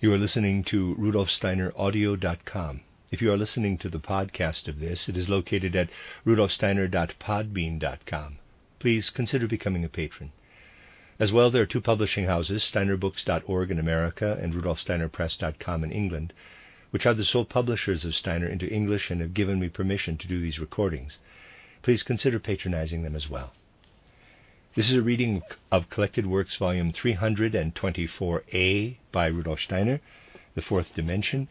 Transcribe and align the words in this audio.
You 0.00 0.12
are 0.12 0.18
listening 0.18 0.62
to 0.64 0.94
rudolfsteineraudio.com. 0.94 2.80
If 3.10 3.20
you 3.20 3.32
are 3.32 3.36
listening 3.36 3.78
to 3.78 3.88
the 3.88 3.98
podcast 3.98 4.68
of 4.68 4.78
this, 4.78 5.08
it 5.08 5.16
is 5.16 5.28
located 5.28 5.74
at 5.74 5.90
rudolfsteiner.podbean.com. 6.24 8.38
Please 8.78 9.10
consider 9.10 9.48
becoming 9.48 9.84
a 9.84 9.88
patron. 9.88 10.30
As 11.18 11.32
well, 11.32 11.50
there 11.50 11.62
are 11.62 11.66
two 11.66 11.80
publishing 11.80 12.26
houses, 12.26 12.62
steinerbooks.org 12.62 13.72
in 13.72 13.80
America 13.80 14.38
and 14.40 14.54
rudolfsteinerpress.com 14.54 15.82
in 15.82 15.90
England, 15.90 16.32
which 16.92 17.04
are 17.04 17.14
the 17.14 17.24
sole 17.24 17.44
publishers 17.44 18.04
of 18.04 18.14
Steiner 18.14 18.46
into 18.46 18.72
English 18.72 19.10
and 19.10 19.20
have 19.20 19.34
given 19.34 19.58
me 19.58 19.68
permission 19.68 20.16
to 20.18 20.28
do 20.28 20.40
these 20.40 20.60
recordings. 20.60 21.18
Please 21.82 22.04
consider 22.04 22.38
patronizing 22.38 23.02
them 23.02 23.16
as 23.16 23.28
well. 23.28 23.52
This 24.78 24.90
is 24.90 24.96
a 24.96 25.02
reading 25.02 25.42
of 25.72 25.90
Collected 25.90 26.24
Works, 26.24 26.54
Volume 26.54 26.92
324A 26.92 28.96
by 29.10 29.26
Rudolf 29.26 29.58
Steiner, 29.58 30.00
The 30.54 30.62
Fourth 30.62 30.94
Dimension. 30.94 31.48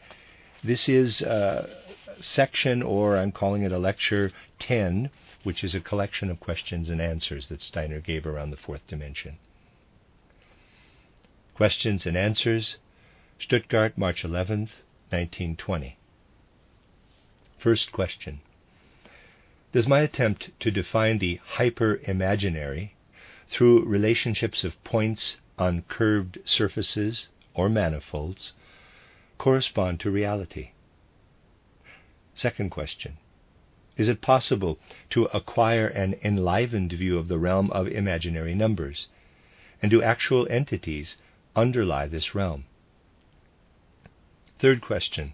This 0.64 0.88
is 0.88 1.22
a 1.22 1.70
section, 2.22 2.82
or 2.82 3.18
I'm 3.18 3.34
calling 3.34 3.64
it 3.64 3.74
a 3.74 3.78
lecture 3.78 4.32
10, 4.60 5.10
which 5.44 5.62
is 5.62 5.76
a 5.76 5.82
collection 5.82 6.30
of 6.30 6.40
questions 6.40 6.90
and 6.90 7.02
answers 7.02 7.50
that 7.50 7.60
Steiner 7.60 8.00
gave 8.00 8.26
around 8.26 8.52
the 8.52 8.56
fourth 8.56 8.88
dimension. 8.88 9.36
Questions 11.54 12.06
and 12.06 12.16
Answers, 12.16 12.78
Stuttgart, 13.40 13.98
March 13.98 14.24
11th, 14.24 14.72
1920. 15.10 15.98
First 17.60 17.92
question 17.92 18.40
Does 19.74 19.86
my 19.86 20.00
attempt 20.00 20.52
to 20.62 20.72
define 20.72 21.18
the 21.18 21.42
hyper 21.44 22.00
imaginary 22.06 22.94
through 23.50 23.86
relationships 23.86 24.64
of 24.64 24.84
points 24.84 25.38
on 25.58 25.82
curved 25.84 26.38
surfaces 26.46 27.28
or 27.54 27.70
manifolds 27.70 28.54
correspond 29.38 30.00
to 30.00 30.12
reality? 30.12 30.72
Second 32.36 32.70
question 32.70 33.18
Is 33.96 34.08
it 34.08 34.22
possible 34.22 34.80
to 35.10 35.26
acquire 35.26 35.88
an 35.88 36.16
enlivened 36.24 36.94
view 36.94 37.18
of 37.18 37.28
the 37.28 37.40
realm 37.40 37.72
of 37.72 37.88
imaginary 37.88 38.54
numbers? 38.54 39.08
And 39.82 39.90
do 39.90 40.02
actual 40.02 40.48
entities 40.50 41.18
underlie 41.56 42.08
this 42.08 42.36
realm? 42.36 42.66
Third 44.60 44.82
question 44.82 45.34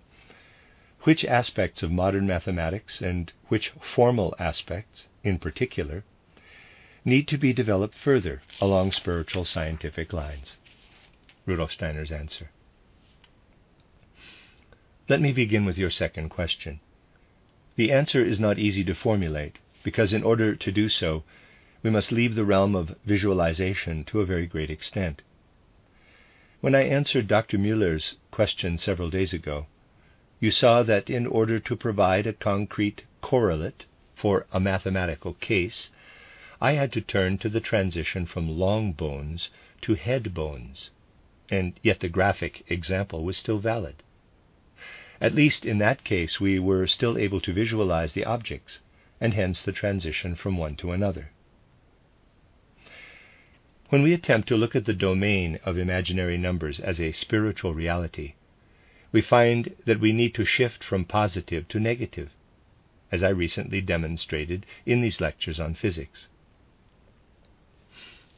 Which 1.01 1.25
aspects 1.25 1.83
of 1.83 1.91
modern 1.91 2.27
mathematics 2.27 3.01
and 3.01 3.33
which 3.47 3.73
formal 3.81 4.33
aspects, 4.39 5.07
in 5.23 5.39
particular, 5.39 6.03
need 7.05 7.27
to 7.27 7.37
be 7.37 7.53
developed 7.53 7.95
further 7.95 8.41
along 8.61 8.91
spiritual 8.91 9.45
scientific 9.45 10.13
lines? 10.13 10.57
Rudolf 11.45 11.71
Steiner's 11.71 12.11
answer. 12.11 12.51
Let 15.09 15.19
me 15.19 15.33
begin 15.33 15.65
with 15.65 15.77
your 15.77 15.91
second 15.91 16.29
question. 16.29 16.79
The 17.75 17.91
answer 17.91 18.23
is 18.23 18.39
not 18.39 18.59
easy 18.59 18.83
to 18.85 18.95
formulate 18.95 19.57
because, 19.83 20.13
in 20.13 20.23
order 20.23 20.55
to 20.55 20.71
do 20.71 20.87
so, 20.87 21.23
we 21.81 21.89
must 21.89 22.11
leave 22.11 22.35
the 22.35 22.45
realm 22.45 22.75
of 22.75 22.95
visualization 23.05 24.05
to 24.05 24.21
a 24.21 24.25
very 24.25 24.47
great 24.47 24.69
extent. 24.69 25.21
When 26.61 26.73
I 26.73 26.83
answered 26.83 27.27
Dr. 27.27 27.57
Mueller's 27.57 28.15
question 28.31 28.77
several 28.77 29.09
days 29.09 29.33
ago, 29.33 29.65
you 30.39 30.51
saw 30.51 30.83
that 30.83 31.09
in 31.09 31.27
order 31.27 31.59
to 31.59 31.75
provide 31.75 32.25
a 32.25 32.33
concrete 32.33 33.03
correlate 33.21 33.85
for 34.15 34.45
a 34.53 34.59
mathematical 34.61 35.33
case, 35.33 35.89
I 36.65 36.75
had 36.75 36.93
to 36.93 37.01
turn 37.01 37.39
to 37.39 37.49
the 37.49 37.59
transition 37.59 38.25
from 38.25 38.57
long 38.57 38.93
bones 38.93 39.49
to 39.81 39.95
head 39.95 40.33
bones, 40.33 40.91
and 41.49 41.77
yet 41.83 41.99
the 41.99 42.07
graphic 42.07 42.63
example 42.69 43.25
was 43.25 43.35
still 43.35 43.59
valid. 43.59 43.95
At 45.19 45.35
least 45.35 45.65
in 45.65 45.79
that 45.79 46.05
case, 46.05 46.39
we 46.39 46.59
were 46.59 46.87
still 46.87 47.17
able 47.17 47.41
to 47.41 47.51
visualize 47.51 48.13
the 48.13 48.23
objects, 48.23 48.79
and 49.19 49.33
hence 49.33 49.61
the 49.61 49.73
transition 49.73 50.35
from 50.35 50.55
one 50.55 50.77
to 50.77 50.93
another. 50.93 51.31
When 53.89 54.01
we 54.01 54.13
attempt 54.13 54.47
to 54.47 54.55
look 54.55 54.73
at 54.73 54.85
the 54.85 54.93
domain 54.93 55.59
of 55.65 55.77
imaginary 55.77 56.37
numbers 56.37 56.79
as 56.79 57.01
a 57.01 57.11
spiritual 57.11 57.73
reality, 57.73 58.35
we 59.11 59.21
find 59.21 59.75
that 59.83 59.99
we 59.99 60.13
need 60.13 60.33
to 60.35 60.45
shift 60.45 60.81
from 60.81 61.03
positive 61.03 61.67
to 61.67 61.79
negative, 61.81 62.29
as 63.11 63.21
I 63.21 63.29
recently 63.31 63.81
demonstrated 63.81 64.65
in 64.85 65.01
these 65.01 65.19
lectures 65.19 65.59
on 65.59 65.73
physics. 65.73 66.29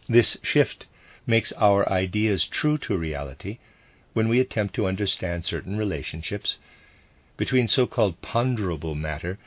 This 0.08 0.38
shift 0.44 0.86
makes 1.26 1.52
our 1.54 1.90
ideas 1.90 2.46
true 2.46 2.78
to 2.80 2.98
reality 2.98 3.58
when 4.14 4.30
we 4.30 4.40
attempt 4.40 4.76
to 4.76 4.86
understand 4.86 5.44
certain 5.44 5.78
relationships 5.78 6.58
between 7.38 7.68
so 7.68 7.88
called 7.88 8.22
ponderable 8.22 8.96
matter 8.96 9.38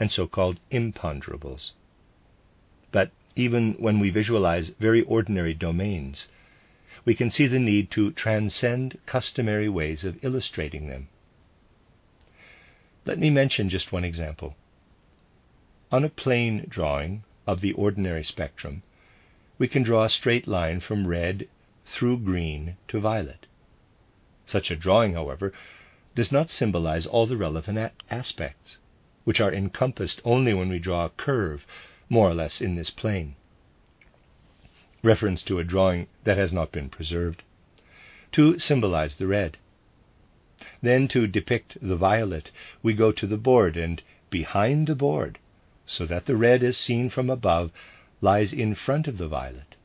and 0.00 0.10
so 0.10 0.26
called 0.26 0.60
imponderables. 0.70 1.72
But 2.90 3.10
even 3.36 3.74
when 3.74 4.00
we 4.00 4.10
visualize 4.10 4.70
very 4.80 5.02
ordinary 5.02 5.54
domains, 5.54 6.28
we 7.04 7.14
can 7.14 7.30
see 7.30 7.46
the 7.46 7.58
need 7.58 7.90
to 7.92 8.10
transcend 8.10 8.98
customary 9.06 9.68
ways 9.68 10.04
of 10.04 10.22
illustrating 10.24 10.88
them. 10.88 11.08
Let 13.06 13.18
me 13.18 13.30
mention 13.30 13.70
just 13.70 13.92
one 13.92 14.04
example. 14.04 14.56
On 15.90 16.04
a 16.04 16.10
plane 16.10 16.66
drawing 16.68 17.22
of 17.46 17.60
the 17.60 17.72
ordinary 17.72 18.24
spectrum, 18.24 18.82
we 19.58 19.68
can 19.68 19.82
draw 19.82 20.04
a 20.04 20.10
straight 20.10 20.46
line 20.46 20.80
from 20.80 21.06
red 21.06 21.48
through 21.86 22.18
green 22.18 22.76
to 22.86 23.00
violet. 23.00 23.46
Such 24.46 24.70
a 24.70 24.76
drawing, 24.76 25.14
however, 25.14 25.52
does 26.14 26.32
not 26.32 26.50
symbolize 26.50 27.06
all 27.06 27.26
the 27.26 27.36
relevant 27.36 27.92
aspects, 28.10 28.78
which 29.24 29.40
are 29.40 29.52
encompassed 29.52 30.22
only 30.24 30.54
when 30.54 30.68
we 30.68 30.78
draw 30.78 31.04
a 31.04 31.10
curve 31.10 31.66
more 32.08 32.30
or 32.30 32.34
less 32.34 32.60
in 32.60 32.76
this 32.76 32.90
plane. 32.90 33.34
Reference 35.02 35.42
to 35.42 35.58
a 35.58 35.64
drawing 35.64 36.06
that 36.24 36.36
has 36.36 36.52
not 36.52 36.72
been 36.72 36.88
preserved. 36.88 37.42
To 38.32 38.58
symbolize 38.58 39.16
the 39.16 39.26
red. 39.26 39.58
Then, 40.82 41.08
to 41.08 41.26
depict 41.26 41.78
the 41.80 41.96
violet, 41.96 42.50
we 42.82 42.94
go 42.94 43.12
to 43.12 43.26
the 43.26 43.36
board 43.36 43.76
and 43.76 44.02
behind 44.30 44.86
the 44.86 44.94
board, 44.94 45.38
so 45.86 46.04
that 46.06 46.26
the 46.26 46.36
red, 46.36 46.62
is 46.62 46.76
seen 46.76 47.10
from 47.10 47.30
above, 47.30 47.70
lies 48.20 48.52
in 48.52 48.74
front 48.74 49.06
of 49.06 49.18
the 49.18 49.28
violet. 49.28 49.76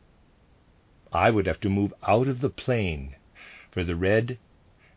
I 1.12 1.30
would 1.30 1.46
have 1.46 1.60
to 1.62 1.70
move 1.70 1.94
out 2.08 2.28
of 2.28 2.42
the 2.42 2.50
plane 2.50 3.16
for 3.72 3.84
the 3.84 3.96
red 3.96 4.38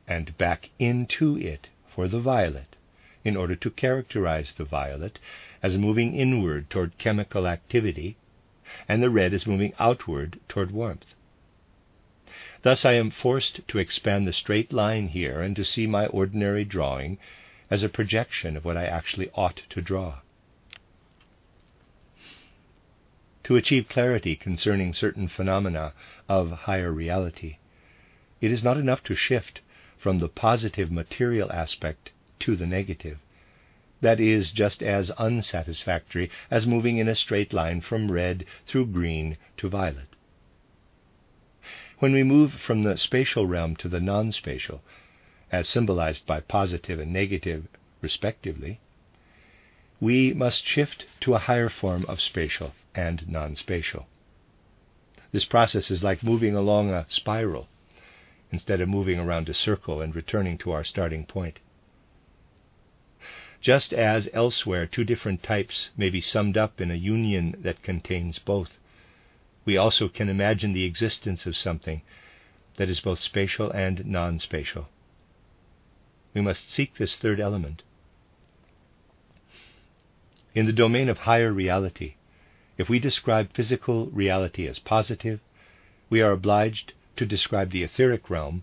and 0.07 0.37
back 0.39 0.71
into 0.79 1.37
it 1.37 1.69
for 1.95 2.09
the 2.09 2.21
violet 2.21 2.77
in 3.25 3.37
order 3.37 3.57
to 3.57 3.71
characterize 3.71 4.53
the 4.53 4.65
violet 4.65 5.19
as 5.63 5.77
moving 5.77 6.15
inward 6.15 6.71
toward 6.71 6.97
chemical 6.97 7.47
activity 7.47 8.17
and 8.89 9.03
the 9.03 9.11
red 9.11 9.35
as 9.35 9.47
moving 9.47 9.73
outward 9.79 10.39
toward 10.49 10.71
warmth. 10.71 11.15
Thus, 12.63 12.85
I 12.85 12.95
am 12.95 13.11
forced 13.11 13.67
to 13.69 13.79
expand 13.79 14.27
the 14.27 14.33
straight 14.33 14.73
line 14.73 15.09
here 15.09 15.41
and 15.41 15.55
to 15.57 15.65
see 15.65 15.87
my 15.87 16.07
ordinary 16.07 16.65
drawing 16.65 17.19
as 17.71 17.83
a 17.83 17.89
projection 17.89 18.57
of 18.57 18.65
what 18.65 18.77
I 18.77 18.87
actually 18.87 19.31
ought 19.35 19.63
to 19.71 19.83
draw. 19.83 20.21
To 23.47 23.55
achieve 23.55 23.89
clarity 23.89 24.34
concerning 24.34 24.93
certain 24.93 25.29
phenomena 25.29 25.93
of 26.29 26.51
higher 26.51 26.91
reality. 26.91 27.59
It 28.41 28.51
is 28.51 28.65
not 28.65 28.77
enough 28.77 29.05
to 29.05 29.15
shift 29.15 29.61
from 29.97 30.19
the 30.19 30.29
positive 30.29 30.91
material 30.91 31.53
aspect 31.53 32.11
to 32.41 32.56
the 32.56 32.67
negative. 32.67 33.19
That 34.01 34.19
is 34.19 34.51
just 34.51 34.83
as 34.83 35.12
unsatisfactory 35.12 36.29
as 36.51 36.67
moving 36.67 36.97
in 36.97 37.06
a 37.06 37.15
straight 37.15 37.53
line 37.53 37.83
from 37.83 38.11
red 38.11 38.45
through 38.67 38.87
green 38.87 39.37
to 39.59 39.69
violet. 39.69 40.09
When 42.01 42.12
we 42.12 42.25
move 42.25 42.53
from 42.53 42.83
the 42.83 42.97
spatial 42.97 43.47
realm 43.47 43.76
to 43.76 43.88
the 43.88 44.00
non 44.00 44.32
spatial, 44.32 44.82
as 45.53 45.69
symbolized 45.69 46.26
by 46.26 46.41
positive 46.41 46.99
and 46.99 47.12
negative 47.12 47.69
respectively, 48.00 48.81
we 50.00 50.35
must 50.35 50.67
shift 50.67 51.06
to 51.20 51.37
a 51.37 51.44
higher 51.47 51.69
form 51.69 52.05
of 52.06 52.20
spatial 52.20 52.75
and 52.96 53.28
non 53.28 53.54
spatial. 53.54 54.06
This 55.31 55.44
process 55.44 55.90
is 55.90 56.02
like 56.02 56.22
moving 56.22 56.56
along 56.56 56.90
a 56.90 57.06
spiral 57.08 57.69
instead 58.50 58.81
of 58.81 58.88
moving 58.88 59.19
around 59.19 59.48
a 59.48 59.54
circle 59.54 60.00
and 60.00 60.16
returning 60.16 60.56
to 60.58 60.72
our 60.72 60.82
starting 60.82 61.26
point. 61.26 61.58
Just 63.60 63.93
as 63.93 64.28
elsewhere 64.32 64.87
two 64.87 65.04
different 65.04 65.43
types 65.43 65.90
may 65.96 66.08
be 66.08 66.20
summed 66.20 66.56
up 66.56 66.81
in 66.81 66.90
a 66.90 66.94
union 66.94 67.56
that 67.58 67.82
contains 67.82 68.38
both, 68.38 68.78
we 69.64 69.76
also 69.76 70.08
can 70.08 70.28
imagine 70.28 70.72
the 70.72 70.84
existence 70.84 71.46
of 71.46 71.56
something 71.56 72.02
that 72.76 72.88
is 72.88 73.00
both 73.00 73.19
spatial 73.19 73.70
and 73.72 74.06
non 74.06 74.38
spatial. 74.38 74.88
We 76.34 76.40
must 76.40 76.70
seek 76.70 76.96
this 76.96 77.16
third 77.16 77.40
element. 77.40 77.82
In 80.54 80.66
the 80.66 80.72
domain 80.72 81.08
of 81.08 81.19
higher 81.19 81.52
reality, 81.52 82.14
if 82.78 82.88
we 82.88 82.99
describe 82.99 83.52
physical 83.52 84.06
reality 84.06 84.67
as 84.67 84.78
positive, 84.78 85.40
we 86.11 86.20
are 86.20 86.32
obliged 86.32 86.93
to 87.17 87.25
describe 87.25 87.70
the 87.70 87.82
etheric 87.82 88.28
realm, 88.28 88.62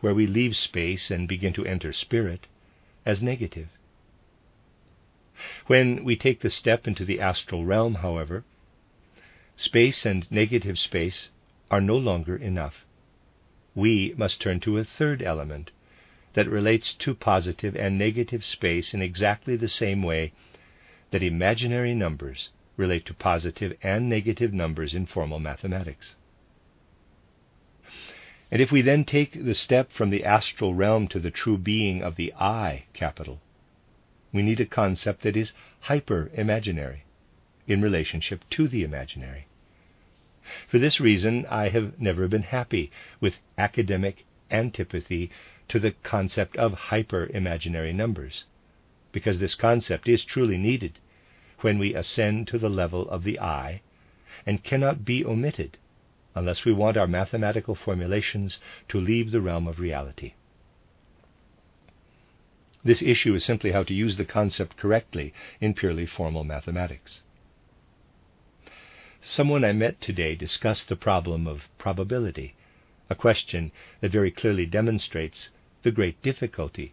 where 0.00 0.14
we 0.14 0.26
leave 0.26 0.56
space 0.56 1.10
and 1.10 1.26
begin 1.26 1.52
to 1.52 1.64
enter 1.64 1.92
spirit, 1.92 2.46
as 3.06 3.22
negative. 3.22 3.68
When 5.66 6.04
we 6.04 6.14
take 6.14 6.40
the 6.40 6.50
step 6.50 6.86
into 6.86 7.04
the 7.04 7.20
astral 7.20 7.64
realm, 7.64 7.96
however, 7.96 8.44
space 9.56 10.04
and 10.04 10.30
negative 10.30 10.78
space 10.78 11.30
are 11.70 11.80
no 11.80 11.96
longer 11.96 12.36
enough. 12.36 12.84
We 13.74 14.14
must 14.16 14.40
turn 14.40 14.60
to 14.60 14.78
a 14.78 14.84
third 14.84 15.22
element 15.22 15.70
that 16.34 16.48
relates 16.48 16.92
to 16.94 17.14
positive 17.14 17.74
and 17.76 17.98
negative 17.98 18.44
space 18.44 18.92
in 18.92 19.00
exactly 19.00 19.56
the 19.56 19.68
same 19.68 20.02
way 20.02 20.32
that 21.10 21.22
imaginary 21.22 21.94
numbers 21.94 22.50
relate 22.76 23.06
to 23.06 23.14
positive 23.14 23.76
and 23.82 24.08
negative 24.08 24.52
numbers 24.52 24.94
in 24.94 25.06
formal 25.06 25.38
mathematics. 25.38 26.16
And 28.50 28.60
if 28.60 28.70
we 28.70 28.82
then 28.82 29.04
take 29.04 29.44
the 29.44 29.54
step 29.54 29.90
from 29.92 30.10
the 30.10 30.24
astral 30.24 30.74
realm 30.74 31.08
to 31.08 31.18
the 31.18 31.30
true 31.30 31.58
being 31.58 32.02
of 32.02 32.16
the 32.16 32.32
I 32.34 32.84
capital, 32.92 33.40
we 34.32 34.42
need 34.42 34.60
a 34.60 34.66
concept 34.66 35.22
that 35.22 35.36
is 35.36 35.52
hyper 35.80 36.30
imaginary 36.34 37.04
in 37.66 37.80
relationship 37.80 38.44
to 38.50 38.68
the 38.68 38.82
imaginary. 38.82 39.46
For 40.68 40.78
this 40.78 41.00
reason, 41.00 41.46
I 41.46 41.70
have 41.70 41.98
never 41.98 42.28
been 42.28 42.42
happy 42.42 42.90
with 43.20 43.38
academic 43.56 44.24
antipathy 44.50 45.30
to 45.68 45.78
the 45.78 45.92
concept 46.02 46.56
of 46.56 46.74
hyper 46.74 47.26
imaginary 47.32 47.92
numbers, 47.92 48.44
because 49.10 49.38
this 49.38 49.54
concept 49.54 50.06
is 50.08 50.24
truly 50.24 50.58
needed 50.58 50.98
when 51.64 51.78
we 51.78 51.94
ascend 51.94 52.46
to 52.46 52.58
the 52.58 52.68
level 52.68 53.08
of 53.08 53.24
the 53.24 53.40
I 53.40 53.80
and 54.44 54.62
cannot 54.62 55.02
be 55.02 55.24
omitted 55.24 55.78
unless 56.34 56.66
we 56.66 56.74
want 56.74 56.98
our 56.98 57.06
mathematical 57.06 57.74
formulations 57.74 58.60
to 58.90 59.00
leave 59.00 59.30
the 59.30 59.40
realm 59.40 59.66
of 59.66 59.80
reality. 59.80 60.34
This 62.84 63.00
issue 63.00 63.34
is 63.34 63.46
simply 63.46 63.72
how 63.72 63.82
to 63.84 63.94
use 63.94 64.18
the 64.18 64.26
concept 64.26 64.76
correctly 64.76 65.32
in 65.58 65.72
purely 65.72 66.04
formal 66.04 66.44
mathematics. 66.44 67.22
Someone 69.22 69.64
I 69.64 69.72
met 69.72 70.02
today 70.02 70.34
discussed 70.34 70.90
the 70.90 70.96
problem 70.96 71.46
of 71.46 71.70
probability, 71.78 72.56
a 73.08 73.14
question 73.14 73.72
that 74.02 74.12
very 74.12 74.30
clearly 74.30 74.66
demonstrates 74.66 75.48
the 75.82 75.92
great 75.92 76.20
difficulty 76.20 76.92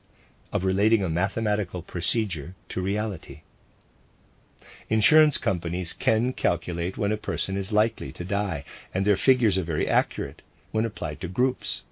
of 0.53 0.63
relating 0.63 1.03
a 1.03 1.09
mathematical 1.09 1.81
procedure 1.81 2.56
to 2.69 2.81
reality. 2.81 3.41
Insurance 4.91 5.38
companies 5.38 5.93
can 5.93 6.33
calculate 6.33 6.97
when 6.97 7.13
a 7.13 7.17
person 7.31 7.55
is 7.55 7.71
likely 7.71 8.11
to 8.11 8.25
die, 8.25 8.65
and 8.93 9.07
their 9.07 9.15
figures 9.15 9.57
are 9.57 9.63
very 9.63 9.88
accurate 9.88 10.41
when 10.71 10.83
applied 10.83 11.21
to 11.21 11.29
groups. 11.29 11.83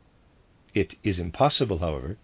It 0.73 0.95
is 1.01 1.17
impossible, 1.17 1.77
however, 1.77 2.17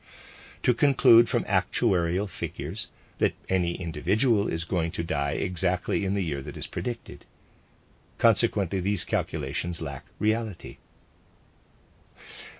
to 0.63 0.73
conclude 0.73 1.29
from 1.29 1.45
actuarial 1.45 2.29
figures 2.29 2.89
that 3.19 3.35
any 3.47 3.75
individual 3.81 4.49
is 4.49 4.65
going 4.65 4.91
to 4.91 5.03
die 5.03 5.31
exactly 5.31 6.03
in 6.03 6.13
the 6.13 6.25
year 6.25 6.41
that 6.41 6.57
is 6.57 6.67
predicted. 6.67 7.23
Consequently, 8.17 8.81
these 8.81 9.05
calculations 9.05 9.79
lack 9.79 10.03
reality. 10.19 10.79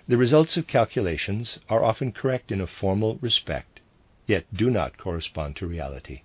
The 0.08 0.16
results 0.16 0.56
of 0.56 0.66
calculations 0.66 1.58
are 1.68 1.84
often 1.84 2.12
correct 2.12 2.50
in 2.50 2.62
a 2.62 2.66
formal 2.66 3.18
respect, 3.20 3.80
yet 4.26 4.46
do 4.54 4.70
not 4.70 4.96
correspond 4.96 5.56
to 5.56 5.66
reality. 5.66 6.22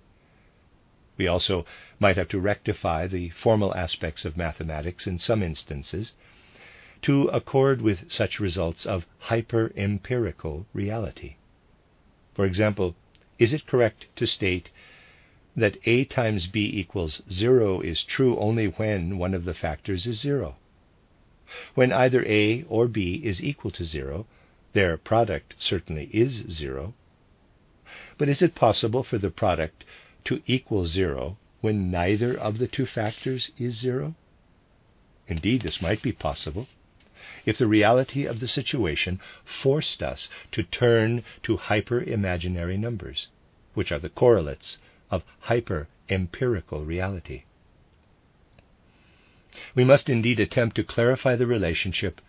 We 1.16 1.26
also 1.26 1.66
might 2.00 2.16
have 2.16 2.28
to 2.28 2.40
rectify 2.40 3.06
the 3.06 3.28
formal 3.30 3.74
aspects 3.74 4.24
of 4.24 4.36
mathematics 4.36 5.06
in 5.06 5.18
some 5.18 5.42
instances 5.42 6.14
to 7.02 7.28
accord 7.28 7.82
with 7.82 8.10
such 8.10 8.40
results 8.40 8.86
of 8.86 9.06
hyper 9.18 9.72
empirical 9.76 10.66
reality. 10.72 11.36
For 12.34 12.46
example, 12.46 12.94
is 13.38 13.52
it 13.52 13.66
correct 13.66 14.06
to 14.16 14.26
state 14.26 14.70
that 15.54 15.76
a 15.84 16.04
times 16.04 16.46
b 16.46 16.64
equals 16.72 17.22
0 17.30 17.80
is 17.80 18.04
true 18.04 18.38
only 18.38 18.68
when 18.68 19.18
one 19.18 19.34
of 19.34 19.44
the 19.44 19.52
factors 19.52 20.06
is 20.06 20.20
0? 20.20 20.56
When 21.74 21.92
either 21.92 22.24
a 22.24 22.62
or 22.68 22.88
b 22.88 23.20
is 23.22 23.42
equal 23.42 23.70
to 23.72 23.84
0, 23.84 24.26
their 24.72 24.96
product 24.96 25.56
certainly 25.58 26.08
is 26.12 26.44
0. 26.50 26.94
But 28.16 28.30
is 28.30 28.40
it 28.40 28.54
possible 28.54 29.02
for 29.02 29.18
the 29.18 29.30
product 29.30 29.84
to 30.24 30.42
equal 30.46 30.86
0 30.86 31.36
when 31.60 31.90
neither 31.90 32.36
of 32.36 32.58
the 32.58 32.68
two 32.68 32.86
factors 32.86 33.50
is 33.58 33.76
0? 33.78 34.14
Indeed, 35.28 35.62
this 35.62 35.80
might 35.80 36.02
be 36.02 36.12
possible 36.12 36.68
if 37.46 37.58
the 37.58 37.66
reality 37.66 38.24
of 38.24 38.40
the 38.40 38.48
situation 38.48 39.20
forced 39.44 40.02
us 40.02 40.28
to 40.52 40.62
turn 40.62 41.24
to 41.42 41.56
hyper 41.56 42.02
imaginary 42.02 42.76
numbers, 42.76 43.28
which 43.74 43.92
are 43.92 43.98
the 43.98 44.08
correlates 44.08 44.78
of 45.10 45.24
hyper 45.40 45.88
empirical 46.08 46.84
reality. 46.84 47.44
We 49.74 49.84
must 49.84 50.08
indeed 50.08 50.40
attempt 50.40 50.76
to 50.76 50.84
clarify 50.84 51.36
the 51.36 51.46
relationship 51.46 52.20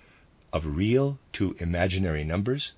of 0.51 0.65
real 0.65 1.19
to 1.33 1.55
imaginary 1.59 2.23
numbers 2.23 2.73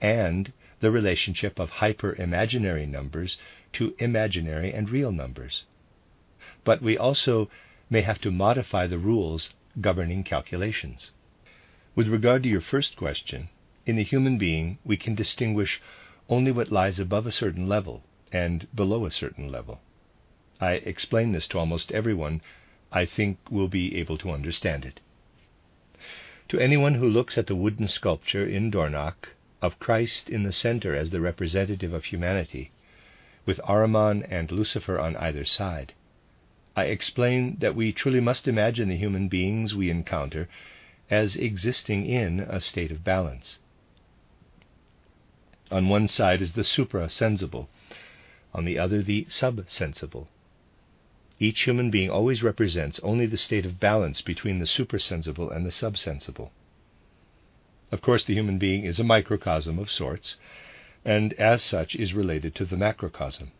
and 0.00 0.52
the 0.82 0.90
relationship 0.90 1.60
of 1.60 1.70
hyper 1.70 2.12
imaginary 2.16 2.84
numbers 2.86 3.38
to 3.72 3.94
imaginary 4.00 4.74
and 4.74 4.90
real 4.90 5.12
numbers. 5.12 5.64
But 6.64 6.82
we 6.82 6.98
also 6.98 7.48
may 7.88 8.02
have 8.02 8.20
to 8.22 8.32
modify 8.32 8.88
the 8.88 8.98
rules 8.98 9.50
governing 9.80 10.24
calculations. 10.24 11.12
With 11.94 12.08
regard 12.08 12.42
to 12.42 12.48
your 12.48 12.60
first 12.60 12.96
question, 12.96 13.48
in 13.86 13.94
the 13.94 14.02
human 14.02 14.38
being 14.38 14.78
we 14.84 14.96
can 14.96 15.14
distinguish 15.14 15.80
only 16.28 16.50
what 16.50 16.72
lies 16.72 16.98
above 16.98 17.28
a 17.28 17.32
certain 17.32 17.68
level 17.68 18.02
and 18.32 18.66
below 18.74 19.06
a 19.06 19.12
certain 19.12 19.52
level. 19.52 19.80
I 20.60 20.72
explain 20.74 21.30
this 21.30 21.46
to 21.48 21.60
almost 21.60 21.92
everyone 21.92 22.40
I 22.90 23.06
think 23.06 23.38
will 23.50 23.68
be 23.68 23.96
able 23.98 24.18
to 24.18 24.32
understand 24.32 24.84
it. 24.84 24.98
To 26.48 26.58
anyone 26.58 26.96
who 26.96 27.08
looks 27.08 27.38
at 27.38 27.46
the 27.46 27.54
wooden 27.54 27.86
sculpture 27.86 28.44
in 28.44 28.70
Dornach 28.72 29.28
of 29.62 29.78
Christ 29.78 30.28
in 30.28 30.42
the 30.42 30.52
center 30.52 30.94
as 30.94 31.10
the 31.10 31.20
representative 31.20 31.94
of 31.94 32.06
humanity, 32.06 32.72
with 33.46 33.60
Ahriman 33.64 34.26
and 34.28 34.50
Lucifer 34.50 34.98
on 34.98 35.16
either 35.16 35.44
side, 35.44 35.94
I 36.74 36.84
explain 36.84 37.58
that 37.60 37.76
we 37.76 37.92
truly 37.92 38.20
must 38.20 38.48
imagine 38.48 38.88
the 38.88 38.96
human 38.96 39.28
beings 39.28 39.74
we 39.74 39.88
encounter 39.88 40.48
as 41.08 41.36
existing 41.36 42.06
in 42.06 42.40
a 42.40 42.60
state 42.60 42.90
of 42.90 43.04
balance. 43.04 43.58
On 45.70 45.88
one 45.88 46.08
side 46.08 46.42
is 46.42 46.52
the 46.52 46.64
supra-sensible, 46.64 47.68
on 48.52 48.64
the 48.64 48.78
other 48.78 49.02
the 49.02 49.26
sub-sensible. 49.28 50.28
Each 51.38 51.62
human 51.62 51.90
being 51.90 52.10
always 52.10 52.42
represents 52.42 53.00
only 53.02 53.26
the 53.26 53.36
state 53.36 53.66
of 53.66 53.80
balance 53.80 54.22
between 54.22 54.58
the 54.58 54.66
supersensible 54.66 55.50
and 55.50 55.64
the 55.64 55.72
subsensible. 55.72 56.52
Of 57.92 58.00
course, 58.00 58.24
the 58.24 58.32
human 58.34 58.56
being 58.56 58.84
is 58.86 58.98
a 58.98 59.04
microcosm 59.04 59.78
of 59.78 59.90
sorts, 59.90 60.38
and 61.04 61.34
as 61.34 61.62
such 61.62 61.94
is 61.94 62.14
related 62.14 62.54
to 62.54 62.64
the 62.64 62.78
macrocosm. 62.78 63.52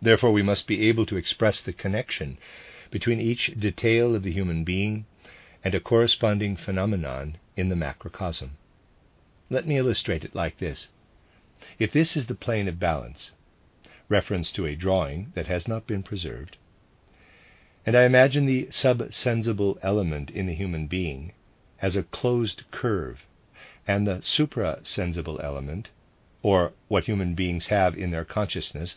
Therefore, 0.00 0.32
we 0.32 0.42
must 0.42 0.66
be 0.66 0.88
able 0.88 1.04
to 1.04 1.18
express 1.18 1.60
the 1.60 1.74
connection 1.74 2.38
between 2.90 3.20
each 3.20 3.52
detail 3.58 4.14
of 4.14 4.22
the 4.22 4.32
human 4.32 4.64
being 4.64 5.04
and 5.62 5.74
a 5.74 5.78
corresponding 5.80 6.56
phenomenon 6.56 7.36
in 7.54 7.68
the 7.68 7.76
macrocosm. 7.76 8.56
Let 9.50 9.66
me 9.66 9.76
illustrate 9.76 10.24
it 10.24 10.34
like 10.34 10.56
this. 10.58 10.88
If 11.78 11.92
this 11.92 12.16
is 12.16 12.26
the 12.26 12.34
plane 12.34 12.66
of 12.66 12.80
balance, 12.80 13.32
reference 14.08 14.50
to 14.52 14.64
a 14.64 14.74
drawing 14.74 15.32
that 15.34 15.48
has 15.48 15.68
not 15.68 15.86
been 15.86 16.02
preserved, 16.02 16.56
and 17.84 17.94
I 17.94 18.04
imagine 18.04 18.46
the 18.46 18.68
subsensible 18.70 19.78
element 19.82 20.30
in 20.30 20.46
the 20.46 20.54
human 20.54 20.86
being 20.86 21.32
as 21.82 21.94
a 21.94 22.04
closed 22.04 22.62
curve, 22.70 23.26
and 23.86 24.06
the 24.06 24.20
suprasensible 24.22 25.42
element, 25.42 25.90
or 26.42 26.72
what 26.88 27.04
human 27.04 27.34
beings 27.34 27.66
have 27.68 27.96
in 27.96 28.10
their 28.10 28.24
consciousness, 28.24 28.96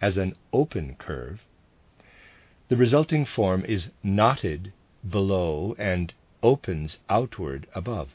as 0.00 0.16
an 0.16 0.34
open 0.52 0.96
curve, 0.96 1.44
the 2.68 2.76
resulting 2.76 3.24
form 3.24 3.64
is 3.64 3.90
knotted 4.02 4.72
below 5.08 5.74
and 5.78 6.12
opens 6.42 6.98
outward 7.08 7.66
above. 7.74 8.10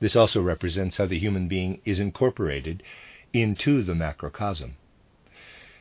This 0.00 0.16
also 0.16 0.42
represents 0.42 0.98
how 0.98 1.06
the 1.06 1.18
human 1.18 1.48
being 1.48 1.80
is 1.84 2.00
incorporated 2.00 2.82
into 3.32 3.82
the 3.82 3.94
macrocosm. 3.94 4.76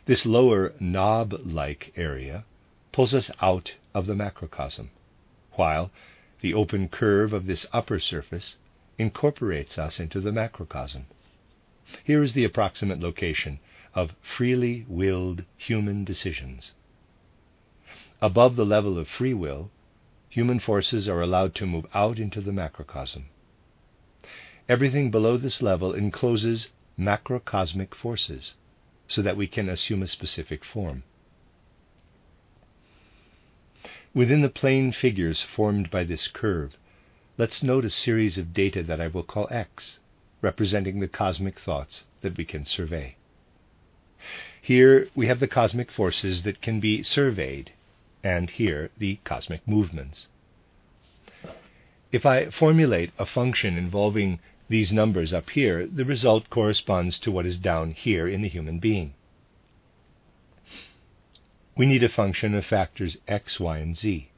This 0.06 0.26
lower 0.26 0.74
knob 0.80 1.34
like 1.46 1.92
area 1.96 2.46
pulls 2.92 3.14
us 3.14 3.32
out 3.42 3.74
of 3.94 4.06
the 4.06 4.16
macrocosm, 4.16 4.90
while 5.54 5.92
the 6.44 6.54
open 6.54 6.90
curve 6.90 7.32
of 7.32 7.46
this 7.46 7.66
upper 7.72 7.98
surface 7.98 8.58
incorporates 9.00 9.78
us 9.78 9.98
into 9.98 10.20
the 10.20 10.32
macrocosm. 10.32 11.06
Here 12.04 12.22
is 12.22 12.34
the 12.34 12.44
approximate 12.44 13.00
location 13.00 13.60
of 13.96 14.14
freely 14.22 14.86
willed 14.90 15.46
human 15.56 16.04
decisions. 16.04 16.74
Above 18.22 18.58
the 18.58 18.66
level 18.66 19.00
of 19.00 19.08
free 19.08 19.34
will, 19.34 19.72
human 20.28 20.60
forces 20.60 21.08
are 21.08 21.22
allowed 21.22 21.56
to 21.56 21.66
move 21.66 21.86
out 21.94 22.20
into 22.20 22.42
the 22.42 22.52
macrocosm. 22.52 23.30
everything 24.68 25.12
below 25.12 25.38
this 25.38 25.62
level 25.62 25.94
encloses 25.94 26.70
macrocosmic 27.00 27.96
forces 27.96 28.56
so 29.08 29.22
that 29.22 29.38
we 29.38 29.48
can 29.48 29.70
assume 29.70 30.04
a 30.04 30.08
specific 30.08 30.66
form. 30.66 31.04
Within 34.16 34.44
the 34.44 34.50
plane 34.50 34.92
figures 34.92 35.42
formed 35.42 35.90
by 35.90 36.04
this 36.04 36.28
curve, 36.28 36.78
let's 37.36 37.64
note 37.64 37.84
a 37.84 37.90
series 37.90 38.38
of 38.38 38.54
data 38.54 38.84
that 38.84 39.02
I 39.02 39.08
will 39.08 39.24
call 39.24 39.48
X, 39.50 39.98
representing 40.40 41.00
the 41.00 41.08
cosmic 41.08 41.60
thoughts 41.60 42.04
that 42.22 42.38
we 42.38 42.46
can 42.46 42.64
survey. 42.64 43.16
Here 44.62 45.08
we 45.16 45.26
have 45.26 45.40
the 45.40 45.48
cosmic 45.48 45.92
forces 45.92 46.44
that 46.44 46.62
can 46.62 46.80
be 46.80 47.02
surveyed, 47.02 47.72
and 48.24 48.52
here 48.52 48.92
the 49.00 49.18
cosmic 49.24 49.68
movements. 49.68 50.28
If 52.12 52.24
I 52.24 52.52
formulate 52.52 53.12
a 53.18 53.26
function 53.26 53.80
involving 53.80 54.38
these 54.70 54.94
numbers 54.94 55.34
up 55.34 55.50
here, 55.50 55.88
the 55.88 56.06
result 56.06 56.52
corresponds 56.52 57.18
to 57.18 57.32
what 57.32 57.48
is 57.48 57.58
down 57.58 57.94
here 57.94 58.28
in 58.28 58.44
the 58.44 58.48
human 58.50 58.78
being. 58.78 59.16
We 61.76 61.86
need 61.88 62.04
a 62.04 62.10
function 62.10 62.54
of 62.54 62.66
factors 62.66 63.18
x, 63.28 63.60
y, 63.60 63.80
and 63.80 63.98
z. 63.98 64.30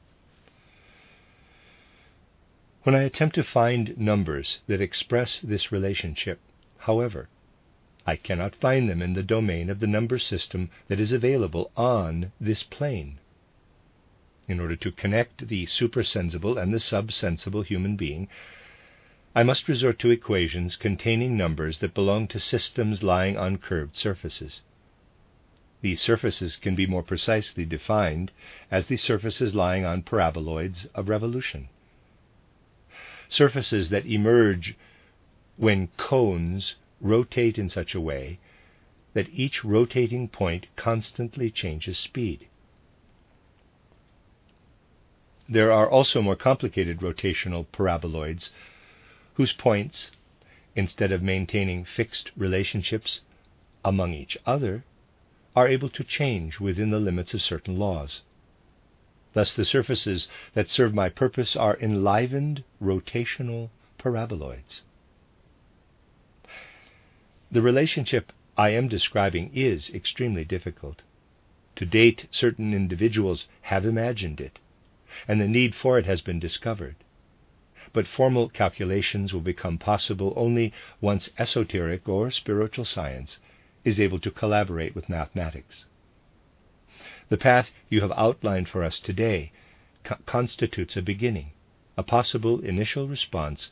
When 2.84 2.94
I 2.94 3.02
attempt 3.02 3.34
to 3.34 3.44
find 3.44 3.98
numbers 3.98 4.60
that 4.68 4.80
express 4.80 5.40
this 5.40 5.70
relationship, 5.70 6.40
however, 6.78 7.28
I 8.06 8.16
cannot 8.16 8.54
find 8.54 8.88
them 8.88 9.02
in 9.02 9.14
the 9.14 9.22
domain 9.22 9.68
of 9.68 9.80
the 9.80 9.86
number 9.86 10.18
system 10.18 10.70
that 10.86 11.00
is 11.00 11.12
available 11.12 11.72
on 11.76 12.32
this 12.40 12.62
plane. 12.62 13.18
In 14.48 14.60
order 14.60 14.76
to 14.76 14.92
connect 14.92 15.48
the 15.48 15.66
supersensible 15.66 16.56
and 16.56 16.72
the 16.72 16.78
subsensible 16.78 17.62
human 17.62 17.96
being, 17.96 18.28
I 19.34 19.42
must 19.42 19.68
resort 19.68 19.98
to 19.98 20.10
equations 20.10 20.76
containing 20.76 21.36
numbers 21.36 21.80
that 21.80 21.92
belong 21.92 22.28
to 22.28 22.40
systems 22.40 23.02
lying 23.02 23.36
on 23.36 23.58
curved 23.58 23.96
surfaces. 23.96 24.62
These 25.82 26.00
surfaces 26.00 26.56
can 26.56 26.74
be 26.74 26.86
more 26.86 27.02
precisely 27.02 27.64
defined 27.64 28.32
as 28.70 28.86
the 28.86 28.96
surfaces 28.96 29.54
lying 29.54 29.84
on 29.84 30.02
paraboloids 30.02 30.86
of 30.94 31.08
revolution. 31.08 31.68
Surfaces 33.28 33.90
that 33.90 34.06
emerge 34.06 34.74
when 35.56 35.88
cones 35.96 36.76
rotate 37.00 37.58
in 37.58 37.68
such 37.68 37.94
a 37.94 38.00
way 38.00 38.38
that 39.12 39.28
each 39.30 39.64
rotating 39.64 40.28
point 40.28 40.66
constantly 40.76 41.50
changes 41.50 41.98
speed. 41.98 42.46
There 45.48 45.72
are 45.72 45.88
also 45.88 46.22
more 46.22 46.36
complicated 46.36 47.00
rotational 47.00 47.66
paraboloids 47.66 48.50
whose 49.34 49.52
points, 49.52 50.10
instead 50.74 51.12
of 51.12 51.22
maintaining 51.22 51.84
fixed 51.84 52.32
relationships 52.36 53.20
among 53.84 54.12
each 54.12 54.36
other, 54.44 54.84
are 55.56 55.66
able 55.66 55.88
to 55.88 56.04
change 56.04 56.60
within 56.60 56.90
the 56.90 57.00
limits 57.00 57.34
of 57.34 57.42
certain 57.42 57.76
laws. 57.78 58.22
Thus, 59.32 59.52
the 59.54 59.64
surfaces 59.64 60.28
that 60.54 60.68
serve 60.68 60.94
my 60.94 61.08
purpose 61.08 61.56
are 61.56 61.78
enlivened 61.80 62.62
rotational 62.80 63.70
paraboloids. 63.98 64.82
The 67.50 67.62
relationship 67.62 68.32
I 68.56 68.68
am 68.70 68.86
describing 68.86 69.50
is 69.54 69.90
extremely 69.90 70.44
difficult. 70.44 71.02
To 71.76 71.86
date, 71.86 72.26
certain 72.30 72.72
individuals 72.72 73.48
have 73.62 73.84
imagined 73.84 74.40
it, 74.40 74.58
and 75.26 75.40
the 75.40 75.48
need 75.48 75.74
for 75.74 75.98
it 75.98 76.06
has 76.06 76.20
been 76.20 76.38
discovered 76.38 76.96
but 77.92 78.06
formal 78.06 78.48
calculations 78.48 79.32
will 79.32 79.40
become 79.40 79.78
possible 79.78 80.32
only 80.36 80.72
once 81.00 81.30
esoteric 81.38 82.08
or 82.08 82.30
spiritual 82.30 82.84
science 82.84 83.38
is 83.86 84.00
able 84.00 84.18
to 84.18 84.32
collaborate 84.32 84.96
with 84.96 85.08
mathematics. 85.08 85.84
The 87.28 87.36
path 87.36 87.70
you 87.88 88.00
have 88.00 88.10
outlined 88.16 88.68
for 88.68 88.82
us 88.82 88.98
today 88.98 89.52
co- 90.02 90.16
constitutes 90.26 90.96
a 90.96 91.02
beginning, 91.02 91.52
a 91.96 92.02
possible 92.02 92.58
initial 92.64 93.06
response 93.06 93.70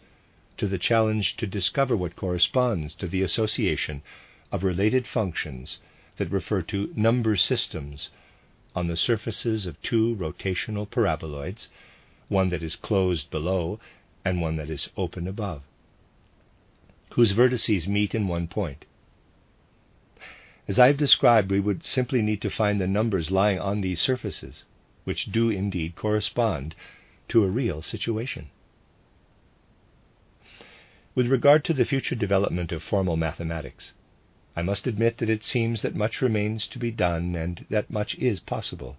to 0.57 0.69
the 0.69 0.79
challenge 0.79 1.37
to 1.39 1.49
discover 1.49 1.97
what 1.97 2.15
corresponds 2.15 2.95
to 2.95 3.09
the 3.09 3.23
association 3.23 4.03
of 4.53 4.63
related 4.63 5.09
functions 5.09 5.81
that 6.17 6.31
refer 6.31 6.63
to 6.63 6.93
number 6.95 7.35
systems 7.35 8.11
on 8.73 8.87
the 8.87 8.97
surfaces 8.97 9.67
of 9.67 9.83
two 9.83 10.15
rotational 10.15 10.89
paraboloids, 10.89 11.67
one 12.29 12.51
that 12.51 12.63
is 12.63 12.77
closed 12.77 13.33
below 13.33 13.81
and 14.25 14.41
one 14.41 14.55
that 14.55 14.71
is 14.71 14.91
open 14.97 15.27
above, 15.27 15.63
whose 17.15 17.33
vertices 17.33 17.89
meet 17.89 18.15
in 18.15 18.29
one 18.29 18.47
point. 18.47 18.85
As 20.67 20.79
I 20.79 20.87
have 20.87 20.97
described, 20.97 21.51
we 21.51 21.61
would 21.61 21.85
simply 21.85 22.23
need 22.23 22.41
to 22.41 22.51
find 22.51 22.81
the 22.81 22.87
numbers 22.87 23.31
lying 23.31 23.59
on 23.59 23.83
these 23.83 24.01
surfaces, 24.01 24.65
which 25.05 25.31
do 25.31 25.51
indeed 25.51 25.95
correspond 25.95 26.75
to 27.29 27.45
a 27.45 27.49
real 27.49 27.83
situation. 27.83 28.49
With 31.15 31.27
regard 31.27 31.65
to 31.67 31.75
the 31.75 31.85
future 31.85 32.15
development 32.15 32.73
of 32.73 32.83
formal 32.83 33.17
mathematics, 33.17 33.93
I 34.57 34.63
must 34.63 34.87
admit 34.87 35.19
that 35.19 35.29
it 35.29 35.45
seems 35.45 35.83
that 35.83 35.95
much 35.95 36.23
remains 36.23 36.67
to 36.69 36.79
be 36.79 36.91
done 36.91 37.35
and 37.37 37.67
that 37.69 37.91
much 37.91 38.15
is 38.17 38.41
possible. 38.41 38.97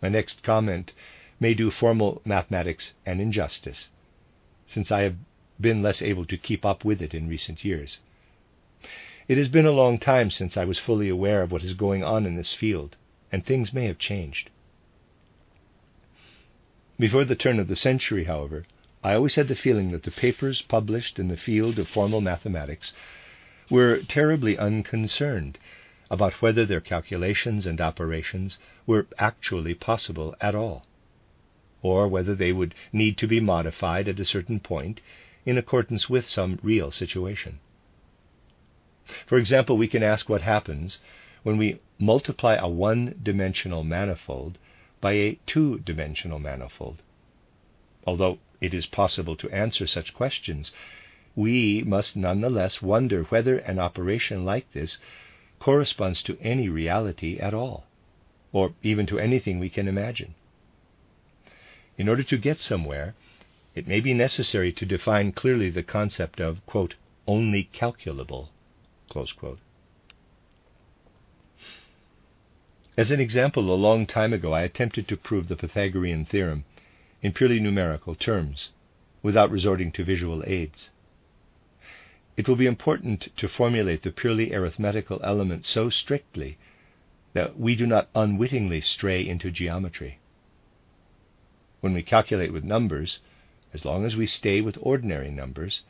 My 0.00 0.08
next 0.08 0.42
comment 0.42 0.92
may 1.38 1.52
do 1.54 1.70
formal 1.70 2.22
mathematics 2.24 2.94
an 3.04 3.20
injustice, 3.20 3.90
since 4.66 4.90
I 4.90 5.02
have 5.02 5.16
been 5.60 5.82
less 5.82 6.00
able 6.00 6.24
to 6.24 6.38
keep 6.38 6.64
up 6.64 6.84
with 6.84 7.02
it 7.02 7.14
in 7.14 7.28
recent 7.28 7.64
years. 7.64 8.00
It 9.28 9.36
has 9.36 9.48
been 9.48 9.66
a 9.66 9.70
long 9.72 9.98
time 9.98 10.30
since 10.30 10.56
I 10.56 10.64
was 10.64 10.78
fully 10.78 11.10
aware 11.10 11.42
of 11.42 11.52
what 11.52 11.62
is 11.62 11.74
going 11.74 12.02
on 12.02 12.24
in 12.24 12.36
this 12.36 12.54
field, 12.54 12.96
and 13.30 13.44
things 13.44 13.74
may 13.74 13.84
have 13.84 13.98
changed. 13.98 14.48
Before 16.98 17.26
the 17.26 17.36
turn 17.36 17.58
of 17.58 17.68
the 17.68 17.76
century, 17.76 18.24
however, 18.24 18.64
I 19.04 19.12
always 19.12 19.34
had 19.34 19.48
the 19.48 19.54
feeling 19.54 19.90
that 19.92 20.04
the 20.04 20.10
papers 20.10 20.62
published 20.62 21.18
in 21.18 21.28
the 21.28 21.36
field 21.36 21.78
of 21.78 21.88
formal 21.88 22.22
mathematics 22.22 22.94
were 23.68 23.98
terribly 23.98 24.56
unconcerned 24.56 25.58
about 26.10 26.40
whether 26.40 26.64
their 26.64 26.80
calculations 26.80 27.66
and 27.66 27.82
operations 27.82 28.56
were 28.86 29.08
actually 29.18 29.74
possible 29.74 30.34
at 30.40 30.54
all 30.54 30.86
or 31.82 32.08
whether 32.08 32.34
they 32.34 32.50
would 32.52 32.74
need 32.94 33.18
to 33.18 33.26
be 33.28 33.40
modified 33.40 34.08
at 34.08 34.18
a 34.20 34.24
certain 34.24 34.58
point 34.58 35.02
in 35.44 35.58
accordance 35.58 36.08
with 36.08 36.26
some 36.26 36.58
real 36.62 36.90
situation. 36.90 37.58
For 39.26 39.38
example, 39.38 39.78
we 39.78 39.88
can 39.88 40.02
ask 40.02 40.28
what 40.28 40.42
happens 40.42 41.00
when 41.42 41.56
we 41.56 41.78
multiply 41.98 42.56
a 42.56 42.68
one 42.68 43.18
dimensional 43.22 43.82
manifold 43.82 44.58
by 45.00 45.12
a 45.12 45.38
two 45.46 45.78
dimensional 45.78 46.38
manifold. 46.38 47.00
Although 48.06 48.38
it 48.60 48.74
is 48.74 48.84
possible 48.84 49.34
to 49.36 49.50
answer 49.50 49.86
such 49.86 50.12
questions, 50.12 50.72
we 51.34 51.82
must 51.84 52.16
nonetheless 52.16 52.82
wonder 52.82 53.22
whether 53.24 53.58
an 53.58 53.78
operation 53.78 54.44
like 54.44 54.70
this 54.72 54.98
corresponds 55.58 56.22
to 56.24 56.38
any 56.40 56.68
reality 56.68 57.38
at 57.38 57.54
all, 57.54 57.86
or 58.52 58.74
even 58.82 59.06
to 59.06 59.18
anything 59.18 59.58
we 59.58 59.70
can 59.70 59.88
imagine. 59.88 60.34
In 61.96 62.08
order 62.08 62.24
to 62.24 62.36
get 62.36 62.58
somewhere, 62.58 63.14
it 63.74 63.86
may 63.88 64.00
be 64.00 64.12
necessary 64.12 64.72
to 64.72 64.84
define 64.84 65.32
clearly 65.32 65.70
the 65.70 65.82
concept 65.82 66.40
of, 66.40 66.64
quote, 66.66 66.94
only 67.26 67.64
calculable. 67.64 68.50
As 72.98 73.10
an 73.10 73.20
example, 73.20 73.72
a 73.72 73.74
long 73.74 74.06
time 74.06 74.34
ago 74.34 74.52
I 74.52 74.60
attempted 74.60 75.08
to 75.08 75.16
prove 75.16 75.48
the 75.48 75.56
Pythagorean 75.56 76.26
theorem 76.26 76.66
in 77.22 77.32
purely 77.32 77.58
numerical 77.58 78.14
terms, 78.14 78.68
without 79.22 79.50
resorting 79.50 79.92
to 79.92 80.04
visual 80.04 80.44
aids. 80.46 80.90
It 82.36 82.46
will 82.46 82.56
be 82.56 82.66
important 82.66 83.34
to 83.38 83.48
formulate 83.48 84.02
the 84.02 84.10
purely 84.10 84.52
arithmetical 84.54 85.20
element 85.24 85.64
so 85.64 85.88
strictly 85.88 86.58
that 87.32 87.58
we 87.58 87.74
do 87.76 87.86
not 87.86 88.10
unwittingly 88.14 88.82
stray 88.82 89.26
into 89.26 89.50
geometry. 89.50 90.18
When 91.80 91.94
we 91.94 92.02
calculate 92.02 92.52
with 92.52 92.62
numbers, 92.62 93.20
as 93.72 93.86
long 93.86 94.04
as 94.04 94.16
we 94.16 94.26
stay 94.26 94.60
with 94.60 94.76
ordinary 94.82 95.30
numbers, 95.30 95.82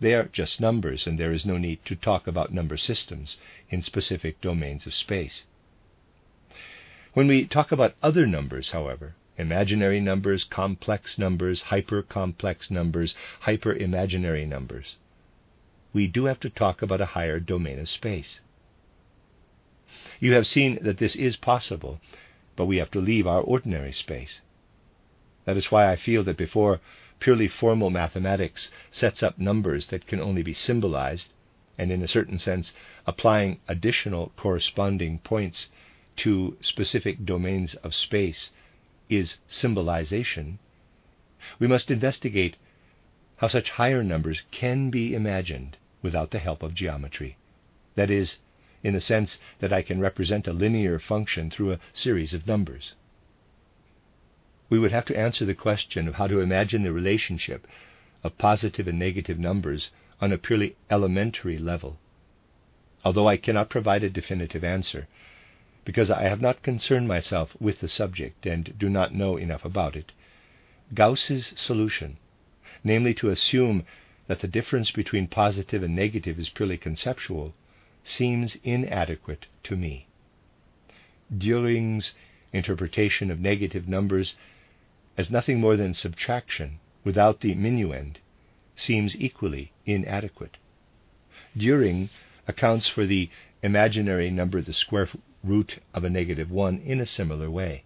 they 0.00 0.14
are 0.14 0.24
just 0.24 0.60
numbers, 0.60 1.06
and 1.06 1.18
there 1.18 1.32
is 1.32 1.46
no 1.46 1.56
need 1.56 1.84
to 1.84 1.94
talk 1.94 2.26
about 2.26 2.52
number 2.52 2.76
systems 2.76 3.36
in 3.70 3.82
specific 3.82 4.40
domains 4.40 4.86
of 4.86 4.94
space. 4.94 5.44
When 7.12 7.28
we 7.28 7.46
talk 7.46 7.70
about 7.70 7.94
other 8.02 8.26
numbers, 8.26 8.72
however, 8.72 9.14
imaginary 9.38 10.00
numbers, 10.00 10.44
complex 10.44 11.18
numbers, 11.18 11.62
hyper-complex 11.62 12.70
numbers, 12.70 13.14
hyper-imaginary 13.40 14.46
numbers, 14.46 14.96
we 15.92 16.06
do 16.08 16.24
have 16.24 16.40
to 16.40 16.50
talk 16.50 16.82
about 16.82 17.00
a 17.00 17.06
higher 17.06 17.38
domain 17.38 17.78
of 17.78 17.88
space. 17.88 18.40
You 20.18 20.32
have 20.32 20.46
seen 20.46 20.78
that 20.82 20.98
this 20.98 21.14
is 21.14 21.36
possible, 21.36 22.00
but 22.56 22.66
we 22.66 22.78
have 22.78 22.90
to 22.92 23.00
leave 23.00 23.26
our 23.26 23.40
ordinary 23.40 23.92
space. 23.92 24.40
That 25.44 25.56
is 25.56 25.70
why 25.70 25.90
I 25.90 25.96
feel 25.96 26.24
that 26.24 26.36
before 26.36 26.80
purely 27.20 27.48
formal 27.48 27.90
mathematics 27.90 28.70
sets 28.90 29.22
up 29.22 29.38
numbers 29.38 29.86
that 29.88 30.06
can 30.06 30.20
only 30.20 30.42
be 30.42 30.54
symbolized, 30.54 31.32
and 31.78 31.90
in 31.90 32.02
a 32.02 32.08
certain 32.08 32.38
sense, 32.38 32.72
applying 33.06 33.60
additional 33.68 34.32
corresponding 34.36 35.18
points 35.18 35.68
to 36.16 36.56
specific 36.60 37.24
domains 37.24 37.74
of 37.76 37.94
space 37.94 38.50
is 39.08 39.38
symbolization, 39.46 40.58
we 41.58 41.66
must 41.66 41.90
investigate 41.90 42.56
how 43.36 43.48
such 43.48 43.70
higher 43.70 44.02
numbers 44.02 44.42
can 44.50 44.90
be 44.90 45.14
imagined 45.14 45.76
without 46.02 46.30
the 46.30 46.38
help 46.38 46.62
of 46.62 46.74
geometry. 46.74 47.36
That 47.94 48.10
is, 48.10 48.38
in 48.82 48.94
the 48.94 49.00
sense 49.00 49.38
that 49.58 49.72
I 49.72 49.82
can 49.82 50.00
represent 50.00 50.46
a 50.46 50.52
linear 50.52 50.98
function 50.98 51.50
through 51.50 51.72
a 51.72 51.80
series 51.92 52.34
of 52.34 52.46
numbers. 52.46 52.94
We 54.70 54.78
would 54.78 54.92
have 54.92 55.04
to 55.06 55.16
answer 55.16 55.44
the 55.44 55.54
question 55.54 56.08
of 56.08 56.14
how 56.14 56.26
to 56.26 56.40
imagine 56.40 56.82
the 56.82 56.92
relationship 56.92 57.66
of 58.22 58.38
positive 58.38 58.88
and 58.88 58.98
negative 58.98 59.38
numbers 59.38 59.90
on 60.20 60.32
a 60.32 60.38
purely 60.38 60.76
elementary 60.90 61.58
level. 61.58 61.98
Although 63.04 63.28
I 63.28 63.36
cannot 63.36 63.68
provide 63.68 64.02
a 64.02 64.10
definitive 64.10 64.64
answer, 64.64 65.06
because 65.84 66.10
I 66.10 66.22
have 66.22 66.40
not 66.40 66.62
concerned 66.62 67.06
myself 67.06 67.54
with 67.60 67.80
the 67.80 67.88
subject 67.88 68.46
and 68.46 68.76
do 68.78 68.88
not 68.88 69.14
know 69.14 69.36
enough 69.36 69.64
about 69.64 69.94
it, 69.94 70.12
Gauss's 70.94 71.52
solution, 71.56 72.16
namely 72.82 73.12
to 73.14 73.28
assume 73.28 73.84
that 74.26 74.40
the 74.40 74.48
difference 74.48 74.90
between 74.90 75.26
positive 75.26 75.82
and 75.82 75.94
negative 75.94 76.38
is 76.38 76.48
purely 76.48 76.78
conceptual, 76.78 77.54
seems 78.02 78.56
inadequate 78.64 79.46
to 79.64 79.76
me. 79.76 80.06
Dühring's 81.32 82.14
interpretation 82.52 83.30
of 83.30 83.40
negative 83.40 83.86
numbers 83.86 84.36
as 85.16 85.30
nothing 85.30 85.60
more 85.60 85.76
than 85.76 85.94
subtraction 85.94 86.80
without 87.04 87.40
the 87.40 87.54
minuend 87.54 88.16
seems 88.74 89.14
equally 89.16 89.72
inadequate. 89.86 90.56
Dühring 91.56 92.08
accounts 92.48 92.88
for 92.88 93.06
the 93.06 93.30
imaginary 93.62 94.30
number 94.30 94.60
the 94.60 94.72
square 94.72 95.08
root 95.42 95.78
of 95.92 96.04
a 96.04 96.10
negative 96.10 96.50
1 96.50 96.78
in 96.78 97.00
a 97.00 97.06
similar 97.06 97.50
way. 97.50 97.84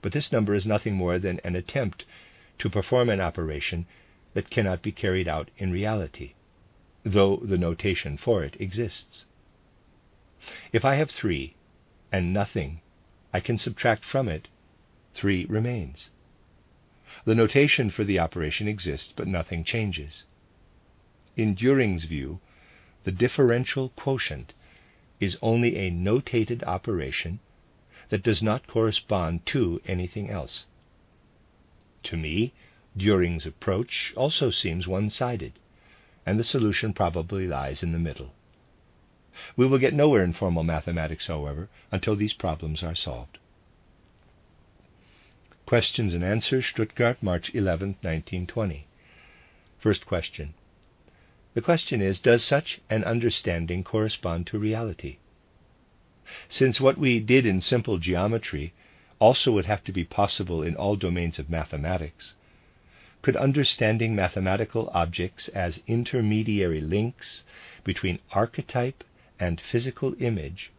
But 0.00 0.12
this 0.12 0.32
number 0.32 0.54
is 0.54 0.66
nothing 0.66 0.94
more 0.94 1.18
than 1.18 1.40
an 1.44 1.56
attempt 1.56 2.04
to 2.58 2.70
perform 2.70 3.10
an 3.10 3.20
operation 3.20 3.86
that 4.34 4.50
cannot 4.50 4.82
be 4.82 4.92
carried 4.92 5.28
out 5.28 5.50
in 5.58 5.70
reality, 5.70 6.34
though 7.04 7.36
the 7.36 7.58
notation 7.58 8.16
for 8.16 8.44
it 8.44 8.56
exists. 8.60 9.26
If 10.72 10.84
I 10.84 10.94
have 10.94 11.10
3 11.10 11.54
and 12.12 12.32
nothing 12.32 12.80
I 13.32 13.40
can 13.40 13.58
subtract 13.58 14.04
from 14.04 14.28
it, 14.28 14.48
3 15.14 15.44
remains. 15.46 16.10
The 17.26 17.34
notation 17.34 17.90
for 17.90 18.04
the 18.04 18.20
operation 18.20 18.68
exists, 18.68 19.12
but 19.14 19.26
nothing 19.26 19.64
changes. 19.64 20.22
In 21.36 21.56
Dühring's 21.56 22.04
view, 22.04 22.38
the 23.02 23.10
differential 23.10 23.88
quotient 23.90 24.54
is 25.18 25.36
only 25.42 25.76
a 25.76 25.90
notated 25.90 26.62
operation 26.62 27.40
that 28.10 28.22
does 28.22 28.44
not 28.44 28.68
correspond 28.68 29.44
to 29.46 29.82
anything 29.86 30.30
else. 30.30 30.66
To 32.04 32.16
me, 32.16 32.52
Dühring's 32.96 33.44
approach 33.44 34.14
also 34.16 34.52
seems 34.52 34.86
one 34.86 35.10
sided, 35.10 35.54
and 36.24 36.38
the 36.38 36.44
solution 36.44 36.92
probably 36.92 37.48
lies 37.48 37.82
in 37.82 37.90
the 37.90 37.98
middle. 37.98 38.34
We 39.56 39.66
will 39.66 39.78
get 39.78 39.94
nowhere 39.94 40.22
in 40.22 40.32
formal 40.32 40.62
mathematics, 40.62 41.26
however, 41.26 41.68
until 41.90 42.14
these 42.14 42.34
problems 42.34 42.84
are 42.84 42.94
solved. 42.94 43.38
Questions 45.66 46.14
and 46.14 46.22
Answers, 46.22 46.64
Stuttgart, 46.66 47.20
March 47.20 47.52
11, 47.52 47.96
1920. 48.00 48.86
First 49.80 50.06
question. 50.06 50.54
The 51.54 51.60
question 51.60 52.00
is 52.00 52.20
Does 52.20 52.44
such 52.44 52.80
an 52.88 53.02
understanding 53.02 53.82
correspond 53.82 54.46
to 54.46 54.60
reality? 54.60 55.16
Since 56.48 56.80
what 56.80 56.98
we 56.98 57.18
did 57.18 57.44
in 57.44 57.60
simple 57.60 57.98
geometry 57.98 58.74
also 59.18 59.50
would 59.50 59.66
have 59.66 59.82
to 59.84 59.92
be 59.92 60.04
possible 60.04 60.62
in 60.62 60.76
all 60.76 60.94
domains 60.94 61.40
of 61.40 61.50
mathematics, 61.50 62.34
could 63.22 63.34
understanding 63.34 64.14
mathematical 64.14 64.88
objects 64.94 65.48
as 65.48 65.82
intermediary 65.88 66.80
links 66.80 67.42
between 67.82 68.20
archetype 68.30 69.02
and 69.40 69.60
physical 69.60 70.14
image 70.22 70.70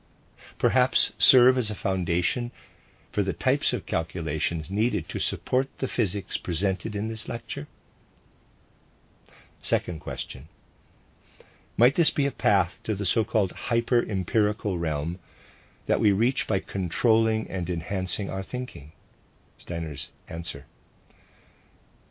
perhaps 0.57 1.11
serve 1.17 1.57
as 1.57 1.69
a 1.69 1.75
foundation 1.75 2.51
for 3.17 3.23
the 3.23 3.33
types 3.33 3.73
of 3.73 3.87
calculations 3.87 4.69
needed 4.69 5.09
to 5.09 5.17
support 5.17 5.67
the 5.79 5.87
physics 5.87 6.37
presented 6.37 6.95
in 6.95 7.07
this 7.07 7.27
lecture? 7.27 7.65
Second 9.59 9.99
question. 9.99 10.47
Might 11.77 11.95
this 11.95 12.11
be 12.11 12.27
a 12.27 12.31
path 12.31 12.73
to 12.83 12.93
the 12.93 13.07
so 13.07 13.23
called 13.23 13.53
hyper 13.53 14.05
empirical 14.07 14.77
realm 14.77 15.17
that 15.87 15.99
we 15.99 16.11
reach 16.11 16.45
by 16.45 16.59
controlling 16.59 17.49
and 17.49 17.71
enhancing 17.71 18.29
our 18.29 18.43
thinking? 18.43 18.91
Steiner's 19.57 20.09
answer. 20.29 20.67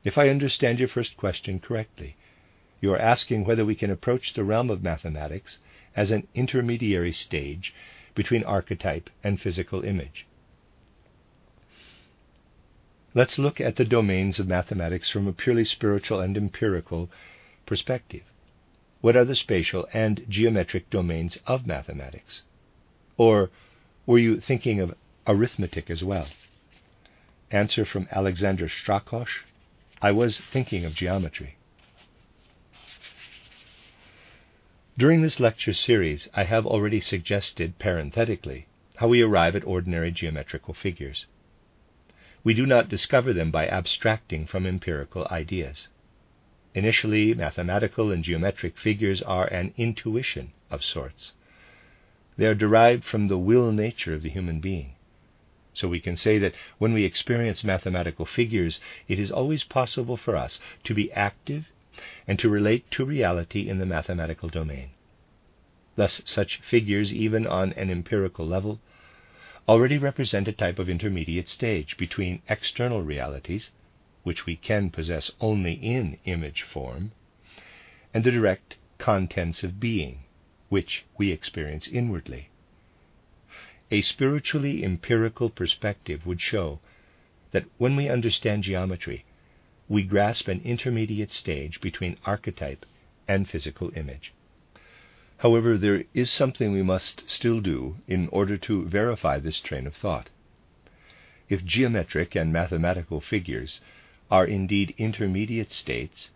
If 0.03 0.19
I 0.19 0.29
understand 0.29 0.81
your 0.81 0.89
first 0.89 1.17
question 1.17 1.61
correctly, 1.61 2.17
you 2.81 2.93
are 2.93 2.99
asking 2.99 3.45
whether 3.45 3.65
we 3.65 3.77
can 3.77 3.93
approach 3.93 4.35
the 4.35 4.43
realm 4.43 4.71
of 4.71 4.83
mathematics 4.83 5.61
as 5.95 6.11
an 6.11 6.27
intermediary 6.35 7.13
stage 7.13 7.73
between 8.17 8.43
archetype 8.43 9.09
and 9.23 9.41
physical 9.41 9.85
image. 9.85 10.27
Let's 13.17 13.39
look 13.39 13.63
at 13.63 13.77
the 13.77 13.87
domains 13.87 14.39
of 14.39 14.47
mathematics 14.47 15.09
from 15.09 15.27
a 15.27 15.33
purely 15.33 15.65
spiritual 15.65 16.21
and 16.21 16.37
empirical 16.37 17.11
perspective. 17.65 18.25
What 19.01 19.17
are 19.17 19.25
the 19.25 19.35
spatial 19.35 19.89
and 19.95 20.27
geometric 20.29 20.91
domains 20.91 21.39
of 21.47 21.67
mathematics? 21.67 22.43
Or 23.17 23.51
were 24.05 24.19
you 24.19 24.39
thinking 24.39 24.81
of 24.81 24.95
arithmetic 25.27 25.89
as 25.89 26.05
well? 26.05 26.29
Answer 27.51 27.87
from 27.87 28.07
Alexander 28.13 28.69
Strakosch 28.69 29.45
I 30.03 30.13
was 30.13 30.39
thinking 30.53 30.85
of 30.85 30.95
geometry. 30.95 31.57
During 34.99 35.23
this 35.23 35.41
lecture 35.41 35.73
series, 35.73 36.29
I 36.35 36.45
have 36.45 36.67
already 36.67 37.01
suggested 37.01 37.79
parenthetically 37.79 38.67
how 38.97 39.09
we 39.09 39.23
arrive 39.23 39.57
at 39.57 39.65
ordinary 39.65 40.11
geometrical 40.11 40.75
figures. 40.75 41.25
We 42.47 42.55
do 42.55 42.65
not 42.65 42.89
discover 42.89 43.33
them 43.33 43.51
by 43.51 43.67
abstracting 43.67 44.47
from 44.47 44.69
empirical 44.69 45.27
ideas. 45.33 45.89
Initially, 46.77 47.35
mathematical 47.35 48.13
and 48.13 48.23
geometric 48.23 48.79
figures 48.79 49.21
are 49.21 49.49
an 49.49 49.75
intuition 49.77 50.53
of 50.71 50.85
sorts. 50.85 51.33
They 52.37 52.47
are 52.47 52.55
derived 52.55 53.03
from 53.03 53.27
the 53.27 53.37
will 53.37 53.73
nature 53.73 54.15
of 54.15 54.23
the 54.23 54.31
human 54.31 54.61
being. 54.61 54.93
So 55.75 55.89
we 55.89 55.99
can 55.99 56.17
say 56.17 56.39
that 56.39 56.55
when 56.79 56.93
we 56.93 57.03
experience 57.03 57.65
mathematical 57.65 58.27
figures, 58.27 58.81
it 59.09 59.19
is 59.19 59.33
always 59.33 59.65
possible 59.65 60.17
for 60.17 60.37
us 60.37 60.61
to 60.85 60.95
be 60.95 61.11
active 61.15 61.65
and 62.29 62.39
to 62.39 62.49
relate 62.49 62.89
to 62.93 63.05
reality 63.05 63.69
in 63.69 63.79
the 63.81 63.87
mathematical 63.87 64.49
domain. 64.49 64.91
Thus, 65.97 66.23
such 66.25 66.61
figures, 66.61 67.13
even 67.13 67.45
on 67.45 67.73
an 67.73 67.91
empirical 67.91 68.47
level, 68.47 68.79
already 69.69 69.99
represent 69.99 70.47
a 70.47 70.53
type 70.53 70.79
of 70.79 70.89
intermediate 70.89 71.49
stage 71.49 71.97
between 71.97 72.43
external 72.49 73.03
realities, 73.03 73.71
which 74.23 74.47
we 74.47 74.57
can 74.57 74.91
possess 74.91 75.31
only 75.41 75.73
in 75.75 76.19
image 76.25 76.63
form, 76.63 77.13
and 78.15 78.25
the 78.25 78.31
direct 78.31 78.77
contents 78.99 79.63
of 79.63 79.81
being, 79.81 80.21
which 80.69 81.05
we 81.19 81.31
experience 81.31 81.87
inwardly. 81.89 82.49
A 83.91 84.03
spiritually 84.03 84.85
empirical 84.85 85.49
perspective 85.49 86.27
would 86.27 86.41
show 86.41 86.81
that 87.53 87.67
when 87.79 87.95
we 87.95 88.09
understand 88.09 88.65
geometry, 88.65 89.25
we 89.89 90.03
grasp 90.03 90.49
an 90.49 90.61
intermediate 90.65 91.31
stage 91.31 91.81
between 91.81 92.19
archetype 92.25 92.85
and 93.29 93.49
physical 93.49 93.93
image. 93.97 94.33
However, 95.41 95.77
there 95.77 96.05
is 96.15 96.31
something 96.31 96.73
we 96.73 96.83
must 96.83 97.29
still 97.29 97.61
do 97.61 97.99
in 98.09 98.29
order 98.29 98.57
to 98.57 98.87
verify 98.87 99.39
this 99.39 99.61
train 99.61 99.87
of 99.87 99.95
thought. 99.95 100.31
If 101.51 101.63
geometric 101.63 102.35
and 102.35 102.51
mathematical 102.51 103.21
figures 103.21 103.83
are 104.31 104.47
indeed 104.47 104.95
intermediate 104.97 105.73
states 105.73 106.31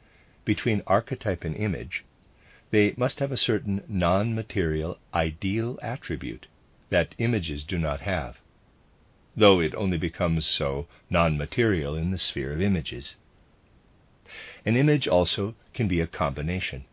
between 0.44 0.82
archetype 0.86 1.44
and 1.44 1.56
image, 1.56 2.04
they 2.72 2.92
must 2.98 3.20
have 3.20 3.32
a 3.32 3.38
certain 3.38 3.82
non 3.88 4.34
material 4.34 4.98
ideal 5.14 5.78
attribute 5.82 6.46
that 6.90 7.14
images 7.16 7.64
do 7.64 7.78
not 7.78 8.02
have, 8.02 8.38
though 9.34 9.60
it 9.60 9.74
only 9.74 9.96
becomes 9.96 10.44
so 10.44 10.86
non 11.08 11.38
material 11.38 11.96
in 11.96 12.10
the 12.10 12.18
sphere 12.18 12.52
of 12.52 12.60
images. 12.60 13.16
An 14.66 14.76
image 14.76 15.08
also 15.08 15.54
can 15.72 15.88
be 15.88 16.02
a 16.02 16.06
combination 16.06 16.84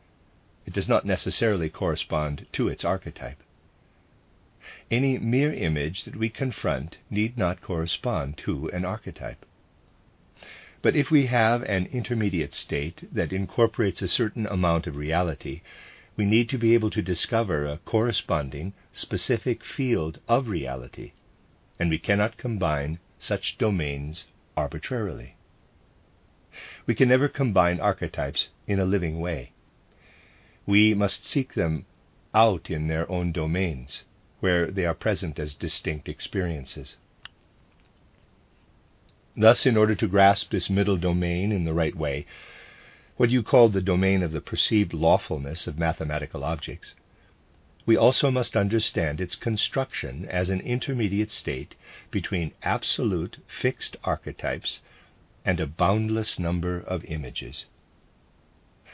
it 0.67 0.73
does 0.73 0.89
not 0.89 1.05
necessarily 1.05 1.69
correspond 1.69 2.45
to 2.51 2.67
its 2.67 2.83
archetype. 2.83 3.41
Any 4.91 5.17
mere 5.17 5.53
image 5.53 6.03
that 6.03 6.17
we 6.17 6.29
confront 6.29 6.97
need 7.09 7.37
not 7.37 7.61
correspond 7.61 8.37
to 8.39 8.69
an 8.71 8.83
archetype. 8.83 9.45
But 10.81 10.95
if 10.95 11.09
we 11.09 11.27
have 11.27 11.63
an 11.63 11.85
intermediate 11.87 12.53
state 12.53 13.07
that 13.13 13.31
incorporates 13.31 14.01
a 14.01 14.09
certain 14.09 14.45
amount 14.45 14.87
of 14.87 14.97
reality, 14.97 15.61
we 16.17 16.25
need 16.25 16.49
to 16.49 16.57
be 16.57 16.73
able 16.73 16.89
to 16.91 17.01
discover 17.01 17.65
a 17.65 17.77
corresponding 17.77 18.73
specific 18.91 19.63
field 19.63 20.19
of 20.27 20.49
reality, 20.49 21.13
and 21.79 21.89
we 21.89 21.97
cannot 21.97 22.37
combine 22.37 22.99
such 23.17 23.57
domains 23.57 24.27
arbitrarily. 24.57 25.35
We 26.85 26.93
can 26.93 27.07
never 27.07 27.29
combine 27.29 27.79
archetypes 27.79 28.49
in 28.67 28.79
a 28.79 28.85
living 28.85 29.19
way. 29.19 29.53
We 30.67 30.93
must 30.93 31.23
seek 31.23 31.53
them 31.53 31.85
out 32.35 32.69
in 32.69 32.87
their 32.87 33.09
own 33.09 33.31
domains, 33.31 34.03
where 34.41 34.69
they 34.69 34.85
are 34.85 34.93
present 34.93 35.39
as 35.39 35.55
distinct 35.55 36.09
experiences. 36.09 36.97
Thus, 39.35 39.65
in 39.65 39.77
order 39.77 39.95
to 39.95 40.07
grasp 40.09 40.51
this 40.51 40.69
middle 40.69 40.97
domain 40.97 41.53
in 41.53 41.63
the 41.63 41.73
right 41.73 41.95
way, 41.95 42.25
what 43.15 43.29
you 43.29 43.43
call 43.43 43.69
the 43.69 43.81
domain 43.81 44.21
of 44.21 44.33
the 44.33 44.41
perceived 44.41 44.93
lawfulness 44.93 45.67
of 45.67 45.79
mathematical 45.79 46.43
objects, 46.43 46.95
we 47.85 47.95
also 47.95 48.29
must 48.29 48.57
understand 48.57 49.21
its 49.21 49.37
construction 49.37 50.25
as 50.25 50.49
an 50.49 50.59
intermediate 50.59 51.31
state 51.31 51.75
between 52.11 52.51
absolute 52.61 53.37
fixed 53.47 53.95
archetypes 54.03 54.81
and 55.45 55.61
a 55.61 55.65
boundless 55.65 56.37
number 56.37 56.77
of 56.77 57.05
images. 57.05 57.67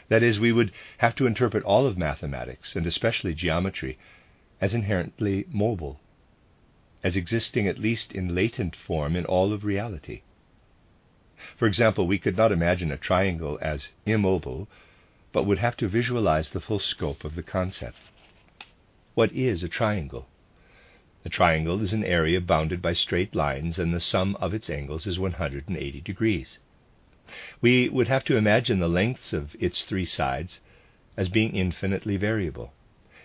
That 0.09 0.23
is, 0.23 0.39
we 0.39 0.51
would 0.51 0.71
have 0.97 1.15
to 1.15 1.25
interpret 1.25 1.63
all 1.63 1.85
of 1.85 1.97
mathematics, 1.97 2.75
and 2.75 2.85
especially 2.85 3.33
geometry, 3.33 3.97
as 4.59 4.73
inherently 4.73 5.45
mobile, 5.49 5.99
as 7.03 7.15
existing 7.15 7.67
at 7.67 7.79
least 7.79 8.11
in 8.11 8.35
latent 8.35 8.75
form 8.75 9.15
in 9.15 9.25
all 9.25 9.53
of 9.53 9.63
reality. 9.63 10.21
For 11.57 11.67
example, 11.67 12.07
we 12.07 12.19
could 12.19 12.37
not 12.37 12.51
imagine 12.51 12.91
a 12.91 12.97
triangle 12.97 13.59
as 13.61 13.89
immobile, 14.05 14.67
but 15.31 15.43
would 15.43 15.59
have 15.59 15.75
to 15.77 15.87
visualize 15.87 16.49
the 16.49 16.61
full 16.61 16.79
scope 16.79 17.23
of 17.23 17.35
the 17.35 17.43
concept. 17.43 17.97
What 19.13 19.31
is 19.31 19.63
a 19.63 19.69
triangle? 19.69 20.27
A 21.25 21.29
triangle 21.29 21.81
is 21.81 21.93
an 21.93 22.03
area 22.03 22.41
bounded 22.41 22.81
by 22.81 22.93
straight 22.93 23.33
lines, 23.33 23.79
and 23.79 23.93
the 23.93 23.99
sum 23.99 24.35
of 24.37 24.53
its 24.53 24.69
angles 24.69 25.07
is 25.07 25.17
180 25.17 26.01
degrees. 26.01 26.59
We 27.61 27.87
would 27.87 28.09
have 28.09 28.25
to 28.25 28.35
imagine 28.35 28.79
the 28.79 28.89
lengths 28.89 29.31
of 29.31 29.55
its 29.57 29.83
three 29.83 30.05
sides 30.05 30.59
as 31.15 31.29
being 31.29 31.55
infinitely 31.55 32.17
variable, 32.17 32.73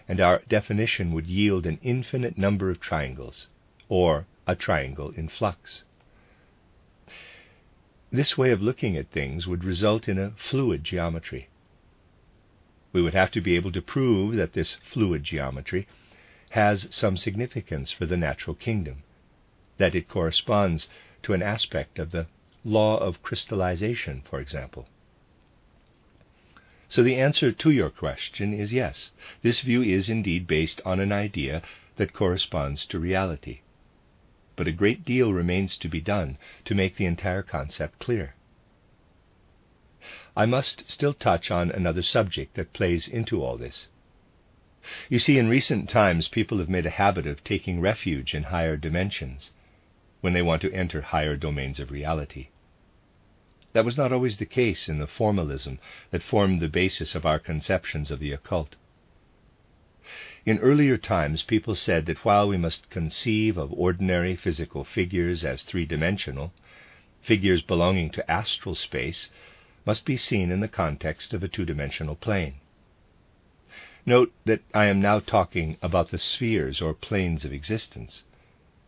and 0.06 0.20
our 0.20 0.40
definition 0.48 1.10
would 1.14 1.26
yield 1.26 1.66
an 1.66 1.80
infinite 1.82 2.38
number 2.38 2.70
of 2.70 2.78
triangles, 2.78 3.48
or 3.88 4.26
a 4.46 4.54
triangle 4.54 5.10
in 5.16 5.28
flux. 5.28 5.82
This 8.12 8.38
way 8.38 8.52
of 8.52 8.62
looking 8.62 8.96
at 8.96 9.10
things 9.10 9.48
would 9.48 9.64
result 9.64 10.08
in 10.08 10.16
a 10.16 10.30
fluid 10.36 10.84
geometry. 10.84 11.48
We 12.92 13.02
would 13.02 13.14
have 13.14 13.32
to 13.32 13.40
be 13.40 13.56
able 13.56 13.72
to 13.72 13.82
prove 13.82 14.36
that 14.36 14.52
this 14.52 14.76
fluid 14.76 15.24
geometry 15.24 15.88
has 16.50 16.86
some 16.92 17.16
significance 17.16 17.90
for 17.90 18.06
the 18.06 18.16
natural 18.16 18.54
kingdom, 18.54 19.02
that 19.78 19.96
it 19.96 20.08
corresponds 20.08 20.88
to 21.24 21.32
an 21.34 21.42
aspect 21.42 21.98
of 21.98 22.12
the 22.12 22.28
law 22.64 22.98
of 22.98 23.22
crystallization, 23.22 24.22
for 24.28 24.40
example. 24.40 24.88
So 26.88 27.02
the 27.02 27.16
answer 27.16 27.52
to 27.52 27.70
your 27.70 27.90
question 27.90 28.52
is 28.54 28.72
yes. 28.72 29.10
This 29.42 29.60
view 29.60 29.82
is 29.82 30.08
indeed 30.08 30.46
based 30.46 30.80
on 30.84 31.00
an 31.00 31.12
idea 31.12 31.62
that 31.96 32.12
corresponds 32.12 32.86
to 32.86 32.98
reality 32.98 33.60
but 34.58 34.66
a 34.66 34.72
great 34.72 35.04
deal 35.04 35.32
remains 35.32 35.76
to 35.76 35.88
be 35.88 36.00
done 36.00 36.36
to 36.64 36.74
make 36.74 36.96
the 36.96 37.06
entire 37.06 37.44
concept 37.44 38.00
clear. 38.00 38.34
I 40.36 40.46
must 40.46 40.90
still 40.90 41.14
touch 41.14 41.52
on 41.52 41.70
another 41.70 42.02
subject 42.02 42.56
that 42.56 42.72
plays 42.72 43.06
into 43.06 43.40
all 43.40 43.56
this. 43.56 43.86
You 45.08 45.20
see, 45.20 45.38
in 45.38 45.46
recent 45.48 45.88
times, 45.88 46.26
people 46.26 46.58
have 46.58 46.68
made 46.68 46.86
a 46.86 46.90
habit 46.90 47.24
of 47.24 47.44
taking 47.44 47.80
refuge 47.80 48.34
in 48.34 48.44
higher 48.44 48.76
dimensions 48.76 49.52
when 50.20 50.32
they 50.32 50.42
want 50.42 50.62
to 50.62 50.72
enter 50.72 51.00
higher 51.00 51.36
domains 51.36 51.78
of 51.78 51.90
reality. 51.90 52.48
That 53.72 53.84
was 53.84 53.96
not 53.96 54.12
always 54.12 54.38
the 54.38 54.46
case 54.46 54.88
in 54.88 54.98
the 54.98 55.06
formalism 55.06 55.78
that 56.10 56.22
formed 56.22 56.60
the 56.60 56.68
basis 56.68 57.14
of 57.14 57.26
our 57.26 57.38
conceptions 57.38 58.10
of 58.10 58.18
the 58.18 58.32
occult. 58.32 58.76
In 60.46 60.58
earlier 60.58 60.96
times, 60.96 61.42
people 61.42 61.74
said 61.74 62.06
that 62.06 62.24
while 62.24 62.48
we 62.48 62.56
must 62.56 62.88
conceive 62.88 63.58
of 63.58 63.72
ordinary 63.72 64.34
physical 64.34 64.82
figures 64.82 65.44
as 65.44 65.62
three 65.62 65.84
dimensional, 65.84 66.54
figures 67.20 67.60
belonging 67.60 68.10
to 68.10 68.30
astral 68.30 68.74
space 68.74 69.28
must 69.84 70.04
be 70.04 70.16
seen 70.16 70.50
in 70.50 70.60
the 70.60 70.68
context 70.68 71.34
of 71.34 71.42
a 71.42 71.48
two 71.48 71.66
dimensional 71.66 72.16
plane. 72.16 72.54
Note 74.06 74.32
that 74.46 74.62
I 74.72 74.86
am 74.86 75.02
now 75.02 75.20
talking 75.20 75.76
about 75.82 76.10
the 76.10 76.18
spheres 76.18 76.80
or 76.80 76.94
planes 76.94 77.44
of 77.44 77.52
existence, 77.52 78.24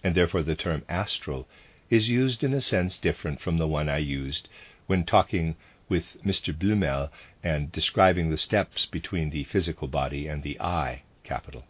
and 0.03 0.15
therefore 0.15 0.43
the 0.43 0.55
term 0.55 0.83
astral 0.89 1.47
is 1.91 2.09
used 2.09 2.43
in 2.43 2.55
a 2.55 2.61
sense 2.61 2.99
different 2.99 3.41
from 3.41 3.59
the 3.59 3.67
one 3.67 3.89
I 3.89 3.99
used 3.99 4.49
when 4.87 5.05
talking 5.05 5.57
with 5.89 6.17
Mr. 6.25 6.57
Blumel 6.57 7.11
and 7.43 7.73
describing 7.73 8.31
the 8.31 8.39
steps 8.39 8.87
between 8.87 9.31
the 9.31 9.45
physical 9.45 9.89
body 9.89 10.27
and 10.27 10.43
the 10.43 10.61
I 10.61 11.03
capital. 11.25 11.65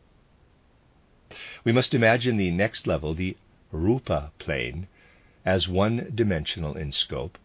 We 1.65 1.73
must 1.73 1.95
imagine 1.95 2.37
the 2.37 2.51
next 2.51 2.87
level, 2.87 3.15
the 3.15 3.37
Rupa 3.73 4.33
plane, 4.39 4.89
as 5.45 5.69
one 5.69 6.13
dimensional 6.15 6.77
in 6.77 6.93
scope, 6.93 7.39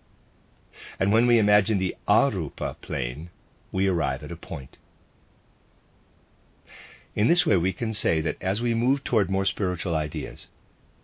and 1.00 1.14
when 1.14 1.28
we 1.28 1.40
imagine 1.40 1.78
the 1.78 1.96
Arupa 2.08 2.76
plane, 2.82 3.30
we 3.72 3.88
arrive 3.88 4.24
at 4.24 4.32
a 4.32 4.36
point. 4.36 4.78
In 7.16 7.28
this 7.28 7.46
way, 7.46 7.56
we 7.56 7.72
can 7.72 7.94
say 7.94 8.20
that 8.22 8.42
as 8.42 8.62
we 8.62 8.74
move 8.74 9.04
toward 9.04 9.30
more 9.30 9.46
spiritual 9.46 9.96
ideas, 9.96 10.48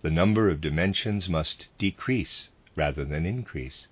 the 0.02 0.12
number 0.12 0.50
of 0.50 0.62
dimensions 0.62 1.30
must 1.30 1.68
decrease 1.78 2.50
rather 2.76 3.06
than 3.06 3.26
increase. 3.26 3.88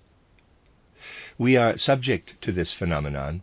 We 1.38 1.56
are 1.56 1.78
subject 1.78 2.40
to 2.42 2.52
this 2.52 2.72
phenomenon 2.72 3.42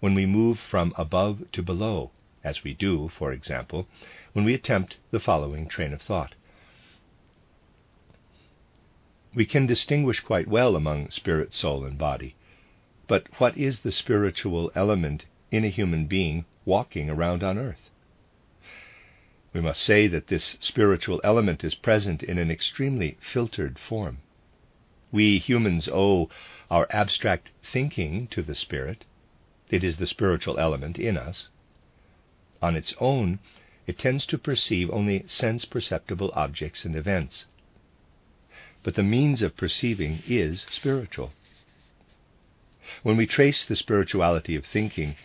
when 0.00 0.14
we 0.14 0.26
move 0.26 0.58
from 0.58 0.92
above 0.96 1.50
to 1.52 1.62
below 1.62 2.10
as 2.44 2.62
we 2.62 2.74
do, 2.74 3.08
for 3.08 3.32
example, 3.32 3.88
when 4.32 4.44
we 4.44 4.54
attempt 4.54 4.96
the 5.10 5.20
following 5.20 5.66
train 5.68 5.92
of 5.92 6.00
thought. 6.00 6.34
We 9.34 9.44
can 9.44 9.66
distinguish 9.66 10.20
quite 10.20 10.48
well 10.48 10.76
among 10.76 11.10
spirit, 11.10 11.52
soul, 11.52 11.84
and 11.84 11.98
body. 11.98 12.34
But 13.06 13.26
what 13.38 13.56
is 13.56 13.80
the 13.80 13.92
spiritual 13.92 14.70
element 14.74 15.26
in 15.50 15.64
a 15.64 15.68
human 15.68 16.06
being 16.06 16.44
walking 16.64 17.10
around 17.10 17.42
on 17.42 17.58
earth? 17.58 17.87
We 19.52 19.60
must 19.60 19.82
say 19.82 20.06
that 20.08 20.26
this 20.26 20.56
spiritual 20.60 21.20
element 21.24 21.64
is 21.64 21.74
present 21.74 22.22
in 22.22 22.38
an 22.38 22.50
extremely 22.50 23.16
filtered 23.20 23.78
form. 23.78 24.18
We 25.10 25.38
humans 25.38 25.88
owe 25.88 26.28
our 26.70 26.86
abstract 26.90 27.50
thinking 27.62 28.26
to 28.28 28.42
the 28.42 28.54
spirit. 28.54 29.04
It 29.70 29.82
is 29.82 29.96
the 29.96 30.06
spiritual 30.06 30.58
element 30.58 30.98
in 30.98 31.16
us. 31.16 31.48
On 32.60 32.76
its 32.76 32.94
own, 33.00 33.38
it 33.86 33.98
tends 33.98 34.26
to 34.26 34.38
perceive 34.38 34.90
only 34.90 35.24
sense 35.28 35.64
perceptible 35.64 36.30
objects 36.34 36.84
and 36.84 36.94
events. 36.94 37.46
But 38.82 38.96
the 38.96 39.02
means 39.02 39.40
of 39.40 39.56
perceiving 39.56 40.22
is 40.26 40.66
spiritual. 40.70 41.32
When 43.02 43.16
we 43.16 43.26
trace 43.26 43.64
the 43.64 43.76
spirituality 43.76 44.56
of 44.56 44.66
thinking 44.66 45.16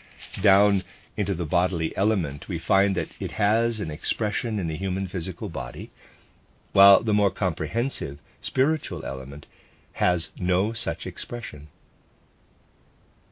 down 0.42 0.84
into 1.16 1.36
the 1.36 1.46
bodily 1.46 1.96
element, 1.96 2.48
we 2.48 2.58
find 2.58 2.96
that 2.96 3.10
it 3.20 3.32
has 3.32 3.80
an 3.80 3.92
expression 3.92 4.58
in 4.58 4.68
the 4.68 4.78
human 4.78 5.08
physical 5.08 5.50
body, 5.50 5.92
while 6.72 7.04
the 7.04 7.14
more 7.14 7.30
comprehensive 7.30 8.20
spiritual 8.42 9.06
element 9.06 9.46
has 9.94 10.32
no 10.38 10.74
such 10.74 11.06
expression. 11.06 11.68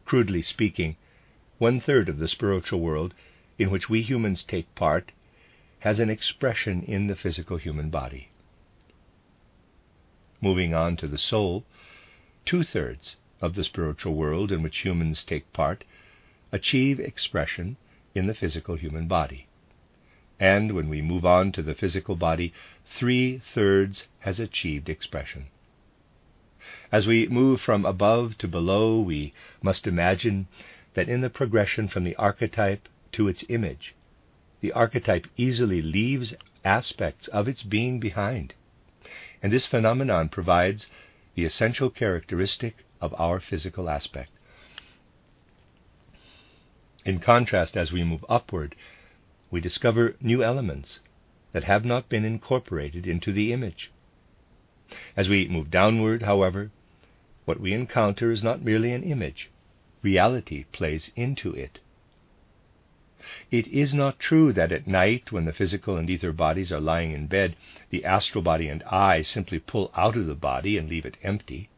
Crudely 0.05 0.41
speaking, 0.41 0.95
one 1.57 1.79
third 1.79 2.07
of 2.07 2.19
the 2.19 2.27
spiritual 2.27 2.79
world 2.79 3.13
in 3.57 3.71
which 3.71 3.89
we 3.89 4.01
humans 4.01 4.43
take 4.43 4.73
part 4.75 5.11
has 5.79 5.99
an 5.99 6.09
expression 6.09 6.83
in 6.83 7.07
the 7.07 7.15
physical 7.15 7.57
human 7.57 7.89
body. 7.89 8.29
Moving 10.39 10.73
on 10.73 10.97
to 10.97 11.07
the 11.07 11.17
soul, 11.17 11.65
two 12.45 12.63
thirds 12.63 13.15
of 13.41 13.55
the 13.55 13.63
spiritual 13.63 14.13
world 14.13 14.51
in 14.51 14.61
which 14.61 14.79
humans 14.79 15.23
take 15.23 15.51
part 15.53 15.83
achieve 16.51 16.99
expression 16.99 17.77
in 18.13 18.27
the 18.27 18.33
physical 18.33 18.75
human 18.75 19.07
body. 19.07 19.47
And 20.39 20.73
when 20.73 20.89
we 20.89 21.01
move 21.01 21.25
on 21.25 21.51
to 21.53 21.61
the 21.61 21.75
physical 21.75 22.15
body, 22.15 22.53
three 22.97 23.41
thirds 23.53 24.07
has 24.19 24.39
achieved 24.39 24.89
expression. 24.89 25.47
As 26.91 27.07
we 27.07 27.27
move 27.27 27.61
from 27.61 27.85
above 27.85 28.37
to 28.39 28.47
below, 28.47 28.99
we 28.99 29.33
must 29.61 29.87
imagine 29.87 30.47
that 30.93 31.07
in 31.07 31.21
the 31.21 31.29
progression 31.29 31.87
from 31.87 32.03
the 32.03 32.15
archetype 32.15 32.89
to 33.13 33.27
its 33.27 33.45
image. 33.49 33.95
The 34.61 34.71
archetype 34.73 35.27
easily 35.37 35.81
leaves 35.81 36.33
aspects 36.65 37.27
of 37.29 37.47
its 37.47 37.63
being 37.63 37.99
behind, 37.99 38.53
and 39.41 39.51
this 39.51 39.65
phenomenon 39.65 40.29
provides 40.29 40.87
the 41.33 41.45
essential 41.45 41.89
characteristic 41.89 42.77
of 42.99 43.15
our 43.17 43.39
physical 43.39 43.89
aspect. 43.89 44.31
In 47.03 47.17
contrast, 47.19 47.75
as 47.75 47.91
we 47.91 48.03
move 48.03 48.23
upward, 48.29 48.75
we 49.49 49.59
discover 49.59 50.15
new 50.21 50.43
elements 50.43 50.99
that 51.51 51.63
have 51.63 51.83
not 51.83 52.09
been 52.09 52.23
incorporated 52.23 53.07
into 53.07 53.33
the 53.33 53.51
image. 53.51 53.91
As 55.17 55.27
we 55.27 55.47
move 55.47 55.71
downward, 55.71 56.21
however, 56.21 56.69
what 57.45 57.59
we 57.59 57.73
encounter 57.73 58.31
is 58.31 58.43
not 58.43 58.61
merely 58.61 58.91
an 58.93 59.03
image, 59.03 59.49
reality 60.03 60.65
plays 60.71 61.11
into 61.15 61.53
it. 61.53 61.79
It 63.49 63.67
is 63.67 63.95
not 63.95 64.19
true 64.19 64.53
that 64.53 64.71
at 64.71 64.85
night, 64.85 65.31
when 65.31 65.45
the 65.45 65.53
physical 65.53 65.97
and 65.97 66.07
ether 66.07 66.31
bodies 66.31 66.71
are 66.71 66.79
lying 66.79 67.13
in 67.13 67.25
bed, 67.25 67.55
the 67.89 68.05
astral 68.05 68.43
body 68.43 68.67
and 68.67 68.83
I 68.83 69.23
simply 69.23 69.57
pull 69.59 69.91
out 69.95 70.15
of 70.15 70.27
the 70.27 70.35
body 70.35 70.77
and 70.77 70.87
leave 70.87 71.05
it 71.05 71.17
empty. 71.23 71.69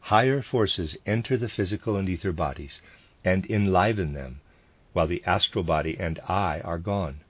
Higher 0.00 0.42
forces 0.42 0.98
enter 1.06 1.38
the 1.38 1.48
physical 1.48 1.96
and 1.96 2.08
ether 2.08 2.32
bodies 2.32 2.82
and 3.24 3.44
enliven 3.50 4.12
them, 4.12 4.40
while 4.92 5.06
the 5.06 5.22
astral 5.24 5.64
body 5.64 5.96
and 5.98 6.18
I 6.28 6.60
are 6.60 6.78
gone. 6.78 7.20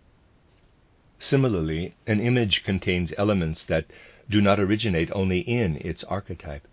Similarly, 1.18 1.94
an 2.07 2.20
image 2.20 2.62
contains 2.64 3.12
elements 3.18 3.64
that 3.64 3.87
do 4.31 4.40
not 4.40 4.61
originate 4.61 5.11
only 5.12 5.40
in 5.40 5.77
its 5.77 6.05
archetype. 6.05 6.68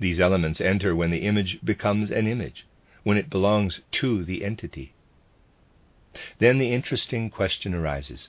These 0.00 0.20
elements 0.20 0.60
enter 0.60 0.96
when 0.96 1.10
the 1.10 1.26
image 1.26 1.60
becomes 1.64 2.10
an 2.10 2.26
image, 2.26 2.66
when 3.04 3.16
it 3.16 3.30
belongs 3.30 3.80
to 3.92 4.24
the 4.24 4.44
entity. 4.44 4.92
Then 6.38 6.58
the 6.58 6.72
interesting 6.72 7.30
question 7.30 7.74
arises 7.74 8.28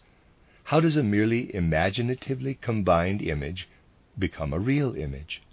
how 0.65 0.79
does 0.79 0.97
a 0.97 1.03
merely 1.03 1.53
imaginatively 1.53 2.55
combined 2.55 3.21
image 3.21 3.67
become 4.17 4.51
a 4.51 4.59
real 4.59 4.95
image? 4.95 5.43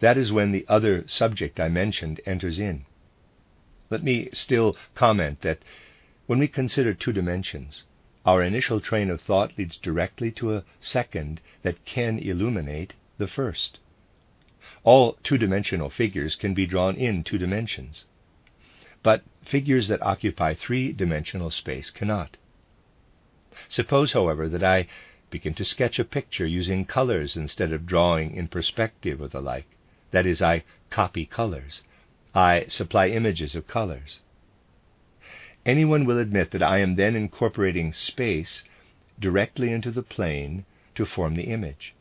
That 0.00 0.18
is 0.18 0.32
when 0.32 0.50
the 0.50 0.66
other 0.68 1.06
subject 1.06 1.60
I 1.60 1.68
mentioned 1.68 2.20
enters 2.26 2.58
in. 2.58 2.84
Let 3.90 4.02
me 4.02 4.28
still 4.32 4.76
comment 4.94 5.40
that 5.42 5.58
when 6.26 6.38
we 6.38 6.48
consider 6.48 6.92
two 6.92 7.12
dimensions, 7.12 7.84
our 8.26 8.42
initial 8.42 8.80
train 8.80 9.10
of 9.10 9.20
thought 9.20 9.56
leads 9.56 9.78
directly 9.78 10.30
to 10.32 10.54
a 10.54 10.64
second 10.80 11.40
that 11.62 11.84
can 11.86 12.18
illuminate 12.18 12.92
the 13.16 13.26
first. 13.26 13.80
All 14.84 15.16
two 15.22 15.38
dimensional 15.38 15.88
figures 15.88 16.36
can 16.36 16.52
be 16.52 16.66
drawn 16.66 16.96
in 16.96 17.24
two 17.24 17.38
dimensions, 17.38 18.04
but 19.02 19.22
figures 19.42 19.88
that 19.88 20.02
occupy 20.02 20.54
three 20.54 20.92
dimensional 20.92 21.50
space 21.50 21.90
cannot. 21.90 22.36
Suppose, 23.68 24.12
however, 24.12 24.48
that 24.50 24.62
I 24.62 24.86
begin 25.30 25.54
to 25.54 25.64
sketch 25.64 25.98
a 25.98 26.04
picture 26.04 26.46
using 26.46 26.84
colors 26.84 27.36
instead 27.36 27.72
of 27.72 27.86
drawing 27.86 28.34
in 28.34 28.48
perspective 28.48 29.20
or 29.20 29.28
the 29.28 29.40
like. 29.40 29.66
That 30.10 30.26
is, 30.26 30.42
I 30.42 30.64
copy 30.90 31.26
colors. 31.26 31.82
I 32.38 32.66
supply 32.68 33.08
images 33.08 33.56
of 33.56 33.66
colors. 33.66 34.20
Anyone 35.66 36.04
will 36.04 36.20
admit 36.20 36.52
that 36.52 36.62
I 36.62 36.78
am 36.78 36.94
then 36.94 37.16
incorporating 37.16 37.92
space 37.92 38.62
directly 39.18 39.72
into 39.72 39.90
the 39.90 40.04
plane 40.04 40.64
to 40.94 41.04
form 41.04 41.34
the 41.34 41.50
image. 41.50 41.96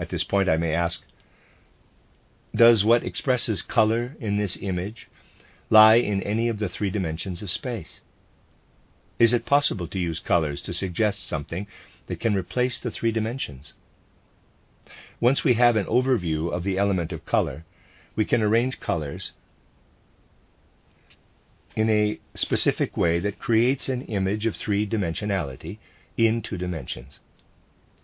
At 0.00 0.08
this 0.08 0.24
point, 0.24 0.48
I 0.48 0.56
may 0.56 0.72
ask 0.72 1.04
Does 2.54 2.82
what 2.82 3.04
expresses 3.04 3.60
color 3.60 4.16
in 4.20 4.38
this 4.38 4.56
image 4.56 5.06
lie 5.68 5.96
in 5.96 6.22
any 6.22 6.48
of 6.48 6.58
the 6.58 6.70
three 6.70 6.88
dimensions 6.88 7.42
of 7.42 7.50
space? 7.50 8.00
Is 9.18 9.34
it 9.34 9.44
possible 9.44 9.86
to 9.88 9.98
use 9.98 10.18
colors 10.18 10.62
to 10.62 10.72
suggest 10.72 11.26
something 11.26 11.66
that 12.06 12.20
can 12.20 12.34
replace 12.34 12.80
the 12.80 12.90
three 12.90 13.12
dimensions? 13.12 13.74
Once 15.20 15.44
we 15.44 15.52
have 15.60 15.76
an 15.76 15.84
overview 15.84 16.50
of 16.50 16.64
the 16.64 16.78
element 16.78 17.12
of 17.12 17.26
color, 17.26 17.66
we 18.16 18.24
can 18.24 18.42
arrange 18.42 18.80
colors 18.80 19.32
in 21.76 21.90
a 21.90 22.20
specific 22.34 22.96
way 22.96 23.18
that 23.18 23.38
creates 23.38 23.88
an 23.88 24.02
image 24.02 24.46
of 24.46 24.54
three 24.54 24.86
dimensionality 24.86 25.78
in 26.16 26.40
two 26.40 26.56
dimensions. 26.56 27.18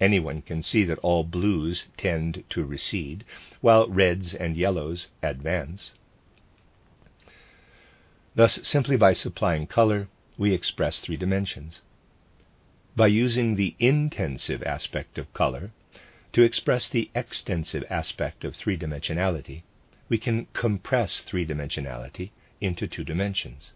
Anyone 0.01 0.43
can 0.43 0.63
see 0.63 0.85
that 0.85 0.99
all 0.99 1.25
blues 1.25 1.87
tend 1.97 2.43
to 2.51 2.65
recede, 2.65 3.25
while 3.61 3.87
reds 3.87 4.35
and 4.35 4.57
yellows 4.57 5.09
advance. 5.23 5.93
Thus, 8.35 8.67
simply 8.67 8.97
by 8.97 9.13
supplying 9.13 9.67
color, 9.67 10.09
we 10.39 10.55
express 10.55 11.01
three 11.01 11.17
dimensions. 11.17 11.83
By 12.97 13.09
using 13.09 13.55
the 13.55 13.77
intensive 13.79 14.63
aspect 14.63 15.19
of 15.19 15.33
color 15.35 15.71
to 16.33 16.43
express 16.43 16.89
the 16.89 17.11
extensive 17.15 17.85
aspect 17.91 18.45
of 18.45 18.57
three 18.57 18.79
dimensionality, 18.79 19.63
we 20.11 20.19
can 20.19 20.47
compress 20.53 21.21
three 21.21 21.47
dimensionality 21.47 22.31
into 22.61 22.87
two 22.87 23.05
dimensions. 23.05 23.73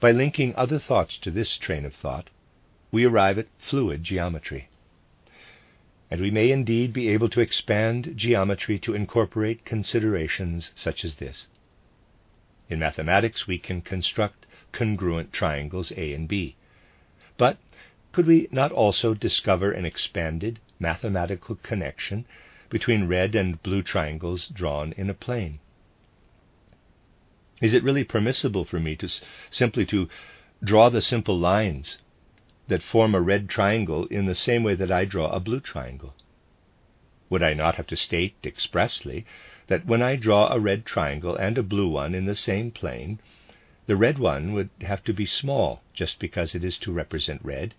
By 0.00 0.10
linking 0.10 0.54
other 0.56 0.78
thoughts 0.78 1.18
to 1.18 1.30
this 1.30 1.56
train 1.58 1.84
of 1.84 1.94
thought, 1.94 2.30
we 2.90 3.04
arrive 3.04 3.38
at 3.38 3.48
fluid 3.58 4.02
geometry. 4.02 4.68
And 6.10 6.20
we 6.20 6.30
may 6.30 6.50
indeed 6.50 6.92
be 6.92 7.08
able 7.08 7.28
to 7.30 7.40
expand 7.40 8.14
geometry 8.16 8.78
to 8.80 8.94
incorporate 8.94 9.64
considerations 9.64 10.72
such 10.74 11.04
as 11.04 11.16
this. 11.16 11.46
In 12.68 12.78
mathematics, 12.78 13.46
we 13.46 13.58
can 13.58 13.82
construct 13.82 14.46
congruent 14.72 15.32
triangles 15.32 15.92
A 15.96 16.12
and 16.14 16.26
B. 16.26 16.56
But 17.36 17.58
could 18.12 18.26
we 18.26 18.48
not 18.50 18.72
also 18.72 19.12
discover 19.12 19.72
an 19.72 19.84
expanded 19.84 20.60
mathematical 20.78 21.56
connection 21.56 22.26
between 22.74 23.06
red 23.06 23.36
and 23.36 23.62
blue 23.62 23.84
triangles 23.84 24.48
drawn 24.48 24.92
in 24.96 25.08
a 25.08 25.14
plane? 25.14 25.60
Is 27.62 27.72
it 27.72 27.84
really 27.84 28.02
permissible 28.02 28.64
for 28.64 28.80
me 28.80 28.96
to 28.96 29.08
simply 29.48 29.86
to 29.86 30.08
draw 30.60 30.88
the 30.88 31.00
simple 31.00 31.38
lines 31.38 31.98
that 32.66 32.82
form 32.82 33.14
a 33.14 33.20
red 33.20 33.48
triangle 33.48 34.06
in 34.06 34.26
the 34.26 34.34
same 34.34 34.64
way 34.64 34.74
that 34.74 34.90
I 34.90 35.04
draw 35.04 35.30
a 35.30 35.38
blue 35.38 35.60
triangle? 35.60 36.16
Would 37.30 37.44
I 37.44 37.54
not 37.54 37.76
have 37.76 37.86
to 37.86 37.96
state 37.96 38.34
expressly 38.42 39.24
that 39.68 39.86
when 39.86 40.02
I 40.02 40.16
draw 40.16 40.52
a 40.52 40.58
red 40.58 40.84
triangle 40.84 41.36
and 41.36 41.56
a 41.56 41.62
blue 41.62 41.86
one 41.86 42.12
in 42.12 42.24
the 42.24 42.34
same 42.34 42.72
plane, 42.72 43.20
the 43.86 43.94
red 43.94 44.18
one 44.18 44.52
would 44.52 44.70
have 44.80 45.04
to 45.04 45.12
be 45.12 45.26
small 45.26 45.84
just 45.92 46.18
because 46.18 46.56
it 46.56 46.64
is 46.64 46.76
to 46.78 46.90
represent 46.90 47.40
red, 47.44 47.74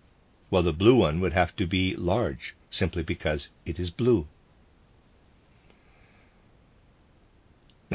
while 0.48 0.64
the 0.64 0.72
blue 0.72 0.96
one 0.96 1.20
would 1.20 1.34
have 1.34 1.54
to 1.58 1.68
be 1.68 1.98
large 1.98 2.56
simply 2.70 3.04
because 3.04 3.50
it 3.66 3.78
is 3.78 3.90
blue? 3.90 4.26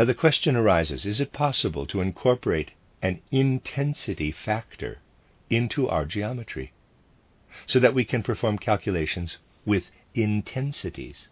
Now 0.00 0.06
the 0.06 0.14
question 0.14 0.56
arises 0.56 1.04
is 1.04 1.20
it 1.20 1.30
possible 1.30 1.84
to 1.88 2.00
incorporate 2.00 2.70
an 3.02 3.20
intensity 3.30 4.32
factor 4.32 5.00
into 5.50 5.90
our 5.90 6.06
geometry 6.06 6.72
so 7.66 7.78
that 7.80 7.92
we 7.92 8.06
can 8.06 8.22
perform 8.22 8.56
calculations 8.56 9.36
with 9.66 9.90
intensities? 10.14 11.28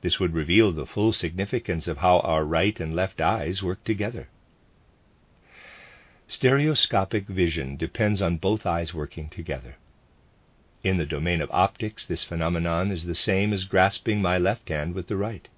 This 0.00 0.18
would 0.18 0.34
reveal 0.34 0.72
the 0.72 0.84
full 0.84 1.12
significance 1.12 1.86
of 1.86 1.98
how 1.98 2.18
our 2.22 2.44
right 2.44 2.80
and 2.80 2.92
left 2.92 3.20
eyes 3.20 3.62
work 3.62 3.84
together. 3.84 4.26
Stereoscopic 6.26 7.28
vision 7.28 7.76
depends 7.76 8.20
on 8.20 8.36
both 8.38 8.66
eyes 8.66 8.92
working 8.92 9.28
together. 9.28 9.76
In 10.82 10.96
the 10.96 11.06
domain 11.06 11.40
of 11.40 11.52
optics, 11.52 12.04
this 12.04 12.24
phenomenon 12.24 12.90
is 12.90 13.04
the 13.04 13.14
same 13.14 13.52
as 13.52 13.62
grasping 13.62 14.20
my 14.20 14.38
left 14.38 14.70
hand 14.70 14.96
with 14.96 15.06
the 15.06 15.16
right. 15.16 15.48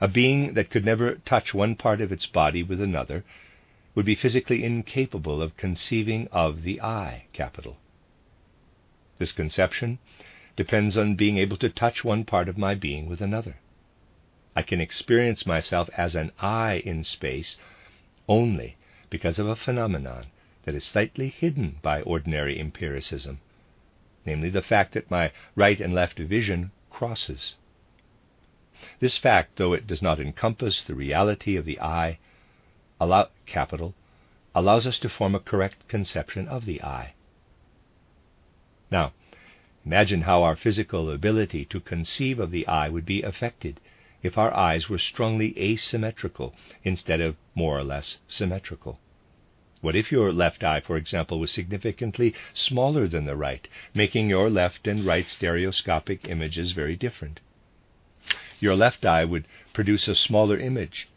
A 0.00 0.08
being 0.08 0.54
that 0.54 0.70
could 0.70 0.86
never 0.86 1.16
touch 1.16 1.52
one 1.52 1.74
part 1.74 2.00
of 2.00 2.10
its 2.10 2.24
body 2.24 2.62
with 2.62 2.80
another 2.80 3.24
would 3.94 4.06
be 4.06 4.14
physically 4.14 4.64
incapable 4.64 5.42
of 5.42 5.56
conceiving 5.58 6.28
of 6.32 6.62
the 6.62 6.80
I 6.80 7.24
capital. 7.34 7.76
This 9.18 9.32
conception 9.32 9.98
depends 10.56 10.96
on 10.96 11.14
being 11.14 11.36
able 11.36 11.58
to 11.58 11.68
touch 11.68 12.04
one 12.04 12.24
part 12.24 12.48
of 12.48 12.56
my 12.56 12.74
being 12.74 13.06
with 13.06 13.20
another. 13.20 13.56
I 14.54 14.62
can 14.62 14.80
experience 14.80 15.44
myself 15.44 15.90
as 15.94 16.14
an 16.14 16.32
I 16.40 16.82
in 16.86 17.04
space 17.04 17.58
only 18.26 18.76
because 19.10 19.38
of 19.38 19.46
a 19.46 19.56
phenomenon 19.56 20.24
that 20.64 20.74
is 20.74 20.84
slightly 20.84 21.28
hidden 21.28 21.76
by 21.82 22.00
ordinary 22.02 22.58
empiricism, 22.58 23.40
namely 24.24 24.48
the 24.48 24.62
fact 24.62 24.94
that 24.94 25.10
my 25.10 25.32
right 25.54 25.80
and 25.80 25.94
left 25.94 26.18
vision 26.18 26.70
crosses. 26.90 27.56
This 29.00 29.16
fact, 29.16 29.56
though 29.56 29.72
it 29.72 29.86
does 29.86 30.02
not 30.02 30.20
encompass 30.20 30.84
the 30.84 30.94
reality 30.94 31.56
of 31.56 31.64
the 31.64 31.80
I, 31.80 32.18
allow, 33.00 33.30
capital, 33.46 33.94
allows 34.54 34.86
us 34.86 34.98
to 34.98 35.08
form 35.08 35.34
a 35.34 35.40
correct 35.40 35.88
conception 35.88 36.46
of 36.46 36.66
the 36.66 36.82
I. 36.82 37.14
Now, 38.90 39.14
imagine 39.84 40.22
how 40.22 40.42
our 40.42 40.56
physical 40.56 41.10
ability 41.10 41.64
to 41.66 41.80
conceive 41.80 42.38
of 42.38 42.50
the 42.50 42.66
I 42.66 42.88
would 42.90 43.06
be 43.06 43.22
affected 43.22 43.80
if 44.22 44.36
our 44.36 44.52
eyes 44.54 44.88
were 44.88 44.98
strongly 44.98 45.58
asymmetrical 45.58 46.54
instead 46.84 47.20
of 47.20 47.36
more 47.54 47.78
or 47.78 47.84
less 47.84 48.18
symmetrical. 48.28 48.98
What 49.80 49.96
if 49.96 50.10
your 50.10 50.32
left 50.32 50.64
eye, 50.64 50.80
for 50.80 50.96
example, 50.96 51.38
was 51.38 51.50
significantly 51.50 52.34
smaller 52.52 53.06
than 53.06 53.24
the 53.24 53.36
right, 53.36 53.68
making 53.94 54.28
your 54.28 54.50
left 54.50 54.86
and 54.86 55.04
right 55.04 55.28
stereoscopic 55.28 56.28
images 56.28 56.72
very 56.72 56.96
different? 56.96 57.40
Your 58.60 58.74
left 58.74 59.04
eye 59.04 59.24
would 59.24 59.46
produce 59.72 60.08
a 60.08 60.14
smaller 60.14 60.58
image 60.58 61.08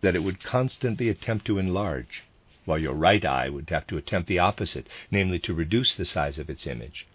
that 0.00 0.16
it 0.16 0.22
would 0.22 0.42
constantly 0.42 1.08
attempt 1.08 1.46
to 1.46 1.58
enlarge, 1.58 2.24
while 2.64 2.78
your 2.78 2.94
right 2.94 3.24
eye 3.24 3.48
would 3.48 3.70
have 3.70 3.86
to 3.86 3.96
attempt 3.96 4.28
the 4.28 4.38
opposite, 4.38 4.88
namely 5.10 5.38
to 5.38 5.54
reduce 5.54 5.94
the 5.94 6.04
size 6.04 6.38
of 6.38 6.50
its 6.50 6.66
image. 6.66 7.06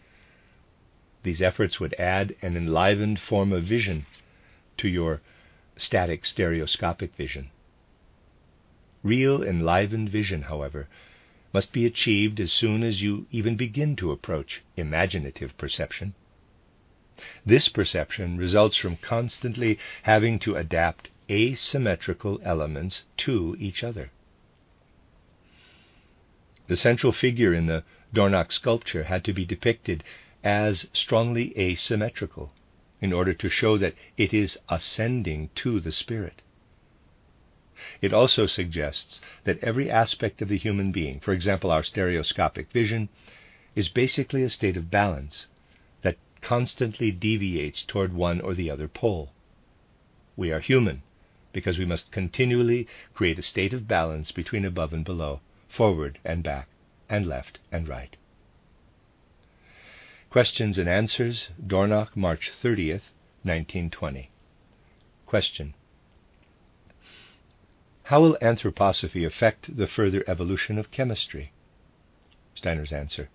These 1.24 1.42
efforts 1.42 1.80
would 1.80 1.94
add 1.96 2.36
an 2.42 2.56
enlivened 2.56 3.20
form 3.20 3.52
of 3.52 3.66
vision 3.66 4.06
to 4.78 4.88
your 4.88 5.22
static 5.76 6.26
stereoscopic 6.26 7.14
vision. 7.16 7.50
Real 9.04 9.44
enlivened 9.44 10.10
vision, 10.10 10.44
however, 10.44 10.88
must 11.54 11.74
be 11.74 11.86
achieved 11.86 12.40
as 12.40 12.52
soon 12.52 12.84
as 12.84 13.02
you 13.02 13.26
even 13.32 13.56
begin 13.56 13.96
to 13.98 14.12
approach 14.12 14.62
imaginative 14.76 15.58
perception. 15.58 16.14
This 17.44 17.68
perception 17.68 18.38
results 18.38 18.78
from 18.78 18.98
constantly 18.98 19.80
having 20.04 20.38
to 20.38 20.56
adapt 20.56 21.10
asymmetrical 21.32 22.40
elements 22.44 23.06
to 23.26 23.58
each 23.60 23.84
other. 23.84 24.12
The 26.68 26.76
central 26.78 27.12
figure 27.12 27.56
in 27.56 27.66
the 27.66 27.84
Dornach 28.14 28.52
sculpture 28.52 29.06
had 29.06 29.24
to 29.24 29.34
be 29.34 29.46
depicted 29.46 30.04
as 30.44 30.90
strongly 30.94 31.58
asymmetrical 31.58 32.54
in 33.02 33.12
order 33.12 33.34
to 33.34 33.50
show 33.50 33.80
that 33.80 33.96
it 34.16 34.32
is 34.32 34.60
ascending 34.70 35.50
to 35.56 35.80
the 35.80 35.92
spirit. 35.92 36.44
It 38.00 38.14
also 38.14 38.46
suggests 38.46 39.22
that 39.44 39.64
every 39.64 39.90
aspect 39.90 40.44
of 40.44 40.50
the 40.50 40.58
human 40.60 40.92
being, 40.92 41.20
for 41.20 41.34
example, 41.34 41.72
our 41.72 41.82
stereoscopic 41.82 42.72
vision, 42.72 43.10
is 43.76 43.90
basically 43.90 44.44
a 44.44 44.52
state 44.52 44.78
of 44.78 44.92
balance 44.92 45.48
constantly 46.42 47.12
deviates 47.12 47.82
toward 47.82 48.14
one 48.14 48.42
or 48.42 48.54
the 48.54 48.70
other 48.70 48.88
pole. 48.88 49.32
We 50.36 50.52
are 50.52 50.60
human 50.60 51.04
because 51.52 51.78
we 51.78 51.86
must 51.86 52.12
continually 52.12 52.88
create 53.14 53.40
a 53.40 53.42
state 53.42 53.74
of 53.74 53.88
balance 53.88 54.32
between 54.32 54.66
above 54.66 54.94
and 54.94 55.04
below, 55.04 55.42
forward 55.68 56.20
and 56.24 56.44
back, 56.44 56.68
and 57.10 57.26
left 57.26 57.60
and 57.72 57.88
right. 57.88 58.16
Questions 60.30 60.78
and 60.78 60.88
Answers, 60.88 61.50
Dornach, 61.66 62.16
March 62.16 62.52
30th, 62.62 63.10
1920. 63.44 64.30
Question 65.26 65.74
How 68.04 68.22
will 68.22 68.38
anthroposophy 68.42 69.26
affect 69.26 69.76
the 69.76 69.88
further 69.88 70.24
evolution 70.28 70.78
of 70.78 70.92
chemistry? 70.92 71.52
Steiner's 72.54 72.92
answer 72.92 73.30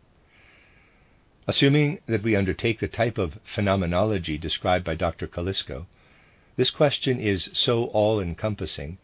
Assuming 1.49 1.99
that 2.07 2.23
we 2.23 2.37
undertake 2.37 2.79
the 2.79 2.87
type 2.87 3.19
of 3.19 3.41
phenomenology 3.45 4.39
described 4.39 4.85
by 4.85 4.95
Dr. 4.95 5.27
Kolisko, 5.27 5.87
this 6.55 6.71
question 6.71 7.19
is 7.19 7.51
so 7.53 7.87
all 7.87 8.21
encompassing 8.21 8.99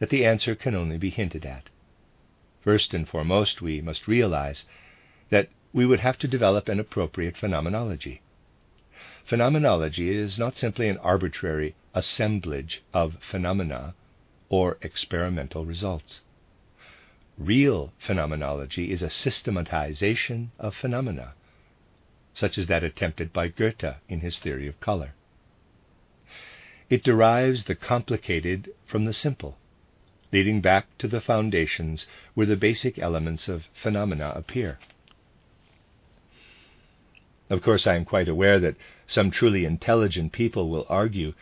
that 0.00 0.10
the 0.10 0.24
answer 0.24 0.56
can 0.56 0.74
only 0.74 0.98
be 0.98 1.10
hinted 1.10 1.46
at. 1.46 1.70
First 2.62 2.94
and 2.94 3.08
foremost, 3.08 3.62
we 3.62 3.80
must 3.80 4.08
realize 4.08 4.64
that 5.30 5.50
we 5.72 5.86
would 5.86 6.00
have 6.00 6.18
to 6.18 6.26
develop 6.26 6.68
an 6.68 6.80
appropriate 6.80 7.36
phenomenology. 7.36 8.22
Phenomenology 9.24 10.10
is 10.10 10.36
not 10.36 10.56
simply 10.56 10.88
an 10.88 10.98
arbitrary 10.98 11.76
assemblage 11.94 12.82
of 12.92 13.22
phenomena 13.22 13.94
or 14.48 14.78
experimental 14.82 15.64
results. 15.64 16.22
Real 17.38 17.92
phenomenology 17.98 18.90
is 18.90 19.02
a 19.02 19.10
systematization 19.10 20.50
of 20.58 20.74
phenomena, 20.74 21.34
such 22.34 22.58
as 22.58 22.66
that 22.66 22.82
attempted 22.82 23.32
by 23.32 23.46
Goethe 23.46 23.94
in 24.08 24.20
his 24.20 24.40
theory 24.40 24.66
of 24.66 24.80
color. 24.80 25.14
It 26.90 27.04
derives 27.04 27.64
the 27.64 27.76
complicated 27.76 28.70
from 28.84 29.04
the 29.04 29.12
simple, 29.12 29.56
leading 30.32 30.60
back 30.60 30.98
to 30.98 31.06
the 31.06 31.20
foundations 31.20 32.08
where 32.34 32.46
the 32.46 32.56
basic 32.56 32.98
elements 32.98 33.48
of 33.48 33.68
phenomena 33.72 34.32
appear. 34.34 34.80
Of 37.48 37.62
course, 37.62 37.86
I 37.86 37.94
am 37.94 38.04
quite 38.04 38.28
aware 38.28 38.58
that 38.58 38.76
some 39.06 39.30
truly 39.30 39.64
intelligent 39.64 40.32
people 40.32 40.68
will 40.68 40.86
argue 40.88 41.34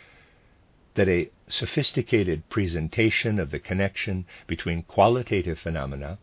that 0.95 1.09
a 1.09 1.31
sophisticated 1.49 2.49
presentation 2.51 3.39
of 3.39 3.51
the 3.51 3.59
connection 3.59 4.27
between 4.47 4.83
qualitative 4.83 5.59
phenomena 5.59 6.19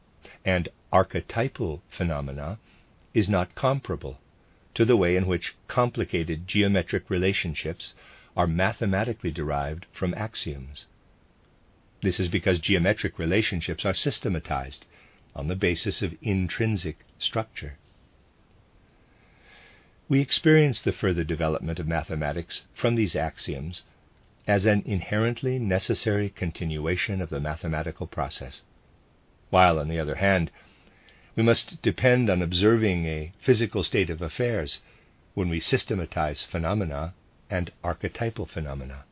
and 0.45 0.69
archetypal 0.91 1.81
phenomena 1.89 2.59
is 3.15 3.27
not 3.27 3.55
comparable 3.55 4.19
to 4.73 4.85
the 4.85 4.97
way 4.97 5.15
in 5.15 5.27
which 5.27 5.55
complicated 5.67 6.47
geometric 6.47 7.09
relationships 7.09 7.93
are 8.37 8.47
mathematically 8.47 9.31
derived 9.31 9.85
from 9.91 10.13
axioms. 10.13 10.85
This 12.01 12.19
is 12.19 12.29
because 12.29 12.59
geometric 12.59 13.19
relationships 13.19 13.85
are 13.85 13.93
systematized 13.93 14.85
on 15.35 15.47
the 15.47 15.55
basis 15.55 16.01
of 16.01 16.15
intrinsic 16.21 16.99
structure. 17.17 17.77
We 20.07 20.21
experience 20.21 20.81
the 20.81 20.91
further 20.91 21.23
development 21.23 21.79
of 21.79 21.87
mathematics 21.87 22.63
from 22.73 22.95
these 22.95 23.15
axioms 23.15 23.83
as 24.47 24.65
an 24.65 24.81
inherently 24.85 25.59
necessary 25.59 26.29
continuation 26.29 27.21
of 27.21 27.29
the 27.29 27.39
mathematical 27.39 28.07
process, 28.07 28.63
while, 29.49 29.77
on 29.77 29.87
the 29.87 29.99
other 29.99 30.15
hand, 30.15 30.49
we 31.39 31.45
must 31.45 31.81
depend 31.81 32.29
on 32.29 32.41
observing 32.41 33.05
a 33.05 33.31
physical 33.39 33.81
state 33.81 34.09
of 34.09 34.21
affairs 34.21 34.81
when 35.35 35.47
we 35.47 35.57
systematize 35.57 36.43
phenomena 36.43 37.13
and 37.49 37.71
archetypal 37.81 38.45
phenomena. 38.45 39.05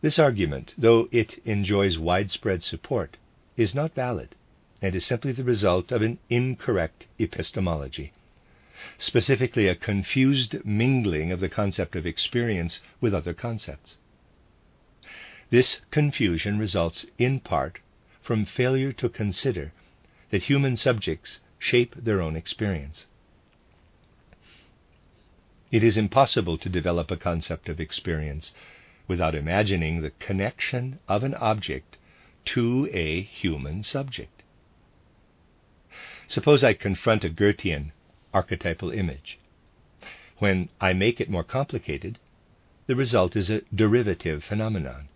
This 0.00 0.18
argument, 0.18 0.74
though 0.76 1.08
it 1.12 1.40
enjoys 1.44 1.96
widespread 1.96 2.64
support, 2.64 3.18
is 3.56 3.72
not 3.72 3.94
valid 3.94 4.34
and 4.82 4.96
is 4.96 5.06
simply 5.06 5.30
the 5.30 5.44
result 5.44 5.92
of 5.92 6.02
an 6.02 6.18
incorrect 6.28 7.06
epistemology, 7.20 8.12
specifically 8.98 9.68
a 9.68 9.76
confused 9.76 10.56
mingling 10.64 11.30
of 11.30 11.38
the 11.38 11.48
concept 11.48 11.94
of 11.94 12.04
experience 12.04 12.80
with 13.00 13.14
other 13.14 13.32
concepts. 13.32 13.96
This 15.50 15.82
confusion 15.92 16.58
results 16.58 17.06
in 17.16 17.38
part 17.38 17.78
from 18.22 18.44
failure 18.44 18.92
to 18.94 19.08
consider 19.08 19.72
that 20.34 20.50
human 20.50 20.76
subjects 20.76 21.38
shape 21.60 21.94
their 21.94 22.20
own 22.20 22.34
experience. 22.34 23.06
It 25.70 25.84
is 25.84 25.96
impossible 25.96 26.58
to 26.58 26.68
develop 26.68 27.12
a 27.12 27.16
concept 27.16 27.68
of 27.68 27.78
experience 27.78 28.52
without 29.06 29.36
imagining 29.36 30.02
the 30.02 30.10
connection 30.10 30.98
of 31.06 31.22
an 31.22 31.36
object 31.36 31.98
to 32.46 32.90
a 32.92 33.22
human 33.22 33.84
subject. 33.84 34.42
Suppose 36.26 36.64
I 36.64 36.74
confront 36.74 37.22
a 37.22 37.30
Goethean 37.30 37.92
archetypal 38.32 38.90
image. 38.90 39.38
When 40.38 40.68
I 40.80 40.94
make 40.94 41.20
it 41.20 41.30
more 41.30 41.44
complicated, 41.44 42.18
the 42.88 42.96
result 42.96 43.36
is 43.36 43.50
a 43.50 43.62
derivative 43.72 44.42
phenomenon, 44.42 45.10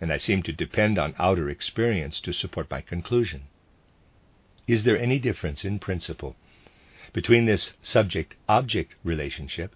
and 0.00 0.12
I 0.12 0.16
seem 0.16 0.42
to 0.42 0.52
depend 0.52 0.98
on 0.98 1.14
outer 1.20 1.48
experience 1.48 2.20
to 2.22 2.32
support 2.32 2.68
my 2.68 2.80
conclusion. 2.80 3.42
Is 4.70 4.84
there 4.84 4.96
any 4.96 5.18
difference 5.18 5.64
in 5.64 5.80
principle 5.80 6.36
between 7.12 7.44
this 7.44 7.72
subject 7.82 8.36
object 8.48 8.94
relationship 9.02 9.74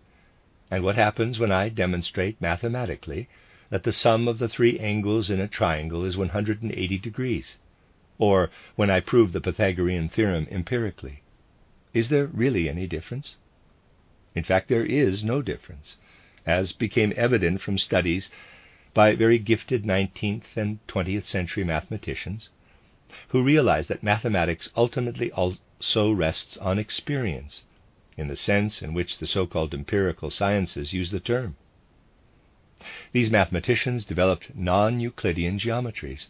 and 0.71 0.85
what 0.85 0.95
happens 0.95 1.37
when 1.37 1.51
I 1.51 1.69
demonstrate 1.69 2.41
mathematically 2.41 3.29
that 3.71 3.83
the 3.83 3.93
sum 3.93 4.29
of 4.29 4.39
the 4.39 4.49
three 4.49 4.79
angles 4.79 5.31
in 5.31 5.41
a 5.41 5.49
triangle 5.49 6.05
is 6.05 6.17
180 6.17 6.99
degrees, 6.99 7.59
or 8.19 8.53
when 8.77 8.89
I 8.89 9.01
prove 9.01 9.33
the 9.33 9.41
Pythagorean 9.41 10.09
theorem 10.09 10.47
empirically? 10.49 11.23
Is 11.93 12.09
there 12.09 12.27
really 12.27 12.69
any 12.69 12.87
difference? 12.87 13.35
In 14.37 14.45
fact, 14.45 14.69
there 14.69 14.87
is 14.87 15.25
no 15.25 15.43
difference, 15.43 15.97
as 16.47 16.73
became 16.73 17.13
evident 17.17 17.61
from 17.61 17.79
studies 17.79 18.31
by 18.93 19.17
very 19.17 19.41
gifted 19.41 19.83
19th 19.83 20.57
and 20.57 20.79
20th 20.87 21.25
century 21.25 21.65
mathematicians 21.65 22.51
who 23.29 23.43
realized 23.43 23.89
that 23.89 24.03
mathematics 24.03 24.71
ultimately 24.77 25.31
also 25.33 26.11
rests 26.13 26.57
on 26.59 26.79
experience 26.79 27.63
in 28.17 28.29
the 28.29 28.37
sense 28.37 28.81
in 28.81 28.95
which 28.95 29.19
the 29.19 29.27
so 29.27 29.47
called 29.47 29.75
empirical 29.75 30.31
sciences 30.31 30.93
use 30.93 31.11
the 31.11 31.21
term. 31.21 31.57
These 33.13 33.31
mathematicians 33.31 34.05
developed 34.05 34.55
non 34.55 35.01
Euclidean 35.01 35.59
geometries 35.59 36.29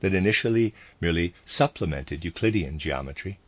that 0.00 0.14
initially 0.14 0.74
merely 1.00 1.34
supplemented 1.46 2.24
Euclidean 2.24 2.78
geometry. 2.78 3.38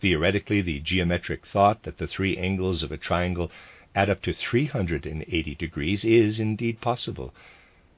Theoretically, 0.00 0.60
the 0.60 0.80
geometric 0.80 1.46
thought 1.46 1.84
that 1.84 1.98
the 1.98 2.06
three 2.06 2.36
angles 2.36 2.82
of 2.82 2.90
a 2.90 2.96
triangle 2.96 3.50
add 3.94 4.10
up 4.10 4.22
to 4.22 4.32
380 4.32 5.54
degrees 5.54 6.04
is 6.04 6.40
indeed 6.40 6.80
possible, 6.80 7.34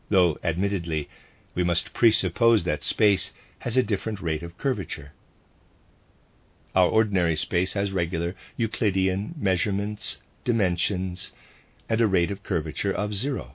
though 0.08 0.38
admittedly 0.42 1.08
we 1.54 1.62
must 1.62 1.92
presuppose 1.92 2.64
that 2.64 2.82
space 2.82 3.30
has 3.62 3.76
a 3.76 3.82
different 3.82 4.20
rate 4.20 4.42
of 4.42 4.58
curvature. 4.58 5.12
Our 6.74 6.88
ordinary 6.88 7.36
space 7.36 7.72
has 7.72 7.90
regular 7.92 8.34
Euclidean 8.56 9.34
measurements 9.38 10.18
dimensions, 10.44 11.32
and 11.88 12.00
a 12.00 12.06
rate 12.06 12.30
of 12.30 12.42
curvature 12.42 12.92
of 12.92 13.14
zero. 13.14 13.54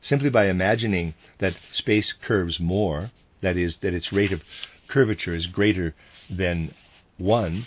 Simply 0.00 0.30
by 0.30 0.46
imagining 0.46 1.14
that 1.38 1.56
space 1.72 2.12
curves 2.12 2.60
more, 2.60 3.10
that 3.40 3.56
is, 3.56 3.78
that 3.78 3.94
its 3.94 4.12
rate 4.12 4.32
of 4.32 4.44
curvature 4.86 5.34
is 5.34 5.46
greater 5.46 5.94
than 6.30 6.72
1, 7.18 7.66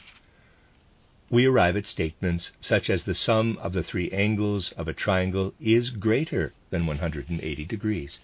we 1.30 1.45
arrive 1.45 1.76
at 1.76 1.86
statements 1.86 2.51
such 2.59 2.89
as 2.89 3.03
the 3.03 3.13
sum 3.13 3.57
of 3.61 3.74
the 3.74 3.84
three 3.84 4.09
angles 4.11 4.72
of 4.74 4.88
a 4.88 4.93
triangle 4.93 5.53
is 5.59 5.89
greater 5.89 6.53
than 6.70 6.86
180 6.86 7.65
degrees. 7.65 8.20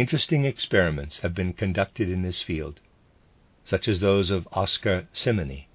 Interesting 0.00 0.46
experiments 0.46 1.18
have 1.18 1.34
been 1.34 1.52
conducted 1.52 2.08
in 2.08 2.22
this 2.22 2.40
field, 2.40 2.80
such 3.64 3.86
as 3.86 4.00
those 4.00 4.30
of 4.30 4.48
Oscar 4.50 5.06
Simony, 5.12 5.68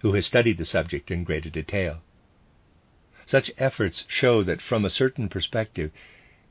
who 0.00 0.12
has 0.12 0.26
studied 0.26 0.58
the 0.58 0.66
subject 0.66 1.10
in 1.10 1.24
greater 1.24 1.48
detail. 1.48 2.02
Such 3.24 3.50
efforts 3.56 4.04
show 4.06 4.42
that 4.42 4.60
from 4.60 4.84
a 4.84 4.90
certain 4.90 5.30
perspective, 5.30 5.92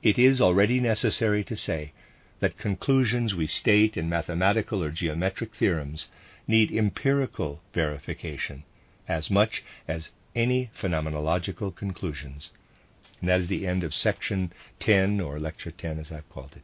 it 0.01 0.17
is 0.17 0.41
already 0.41 0.79
necessary 0.79 1.43
to 1.43 1.55
say 1.55 1.93
that 2.39 2.57
conclusions 2.57 3.35
we 3.35 3.45
state 3.45 3.95
in 3.95 4.09
mathematical 4.09 4.83
or 4.83 4.89
geometric 4.89 5.53
theorems 5.53 6.07
need 6.47 6.71
empirical 6.71 7.61
verification 7.75 8.63
as 9.07 9.29
much 9.29 9.63
as 9.87 10.09
any 10.33 10.71
phenomenological 10.75 11.75
conclusions. 11.75 12.49
And 13.19 13.29
that 13.29 13.41
is 13.41 13.49
the 13.49 13.67
end 13.67 13.83
of 13.83 13.93
section 13.93 14.51
10, 14.79 15.21
or 15.21 15.39
lecture 15.39 15.69
10 15.69 15.99
as 15.99 16.11
I've 16.11 16.27
called 16.31 16.53
it. 16.55 16.63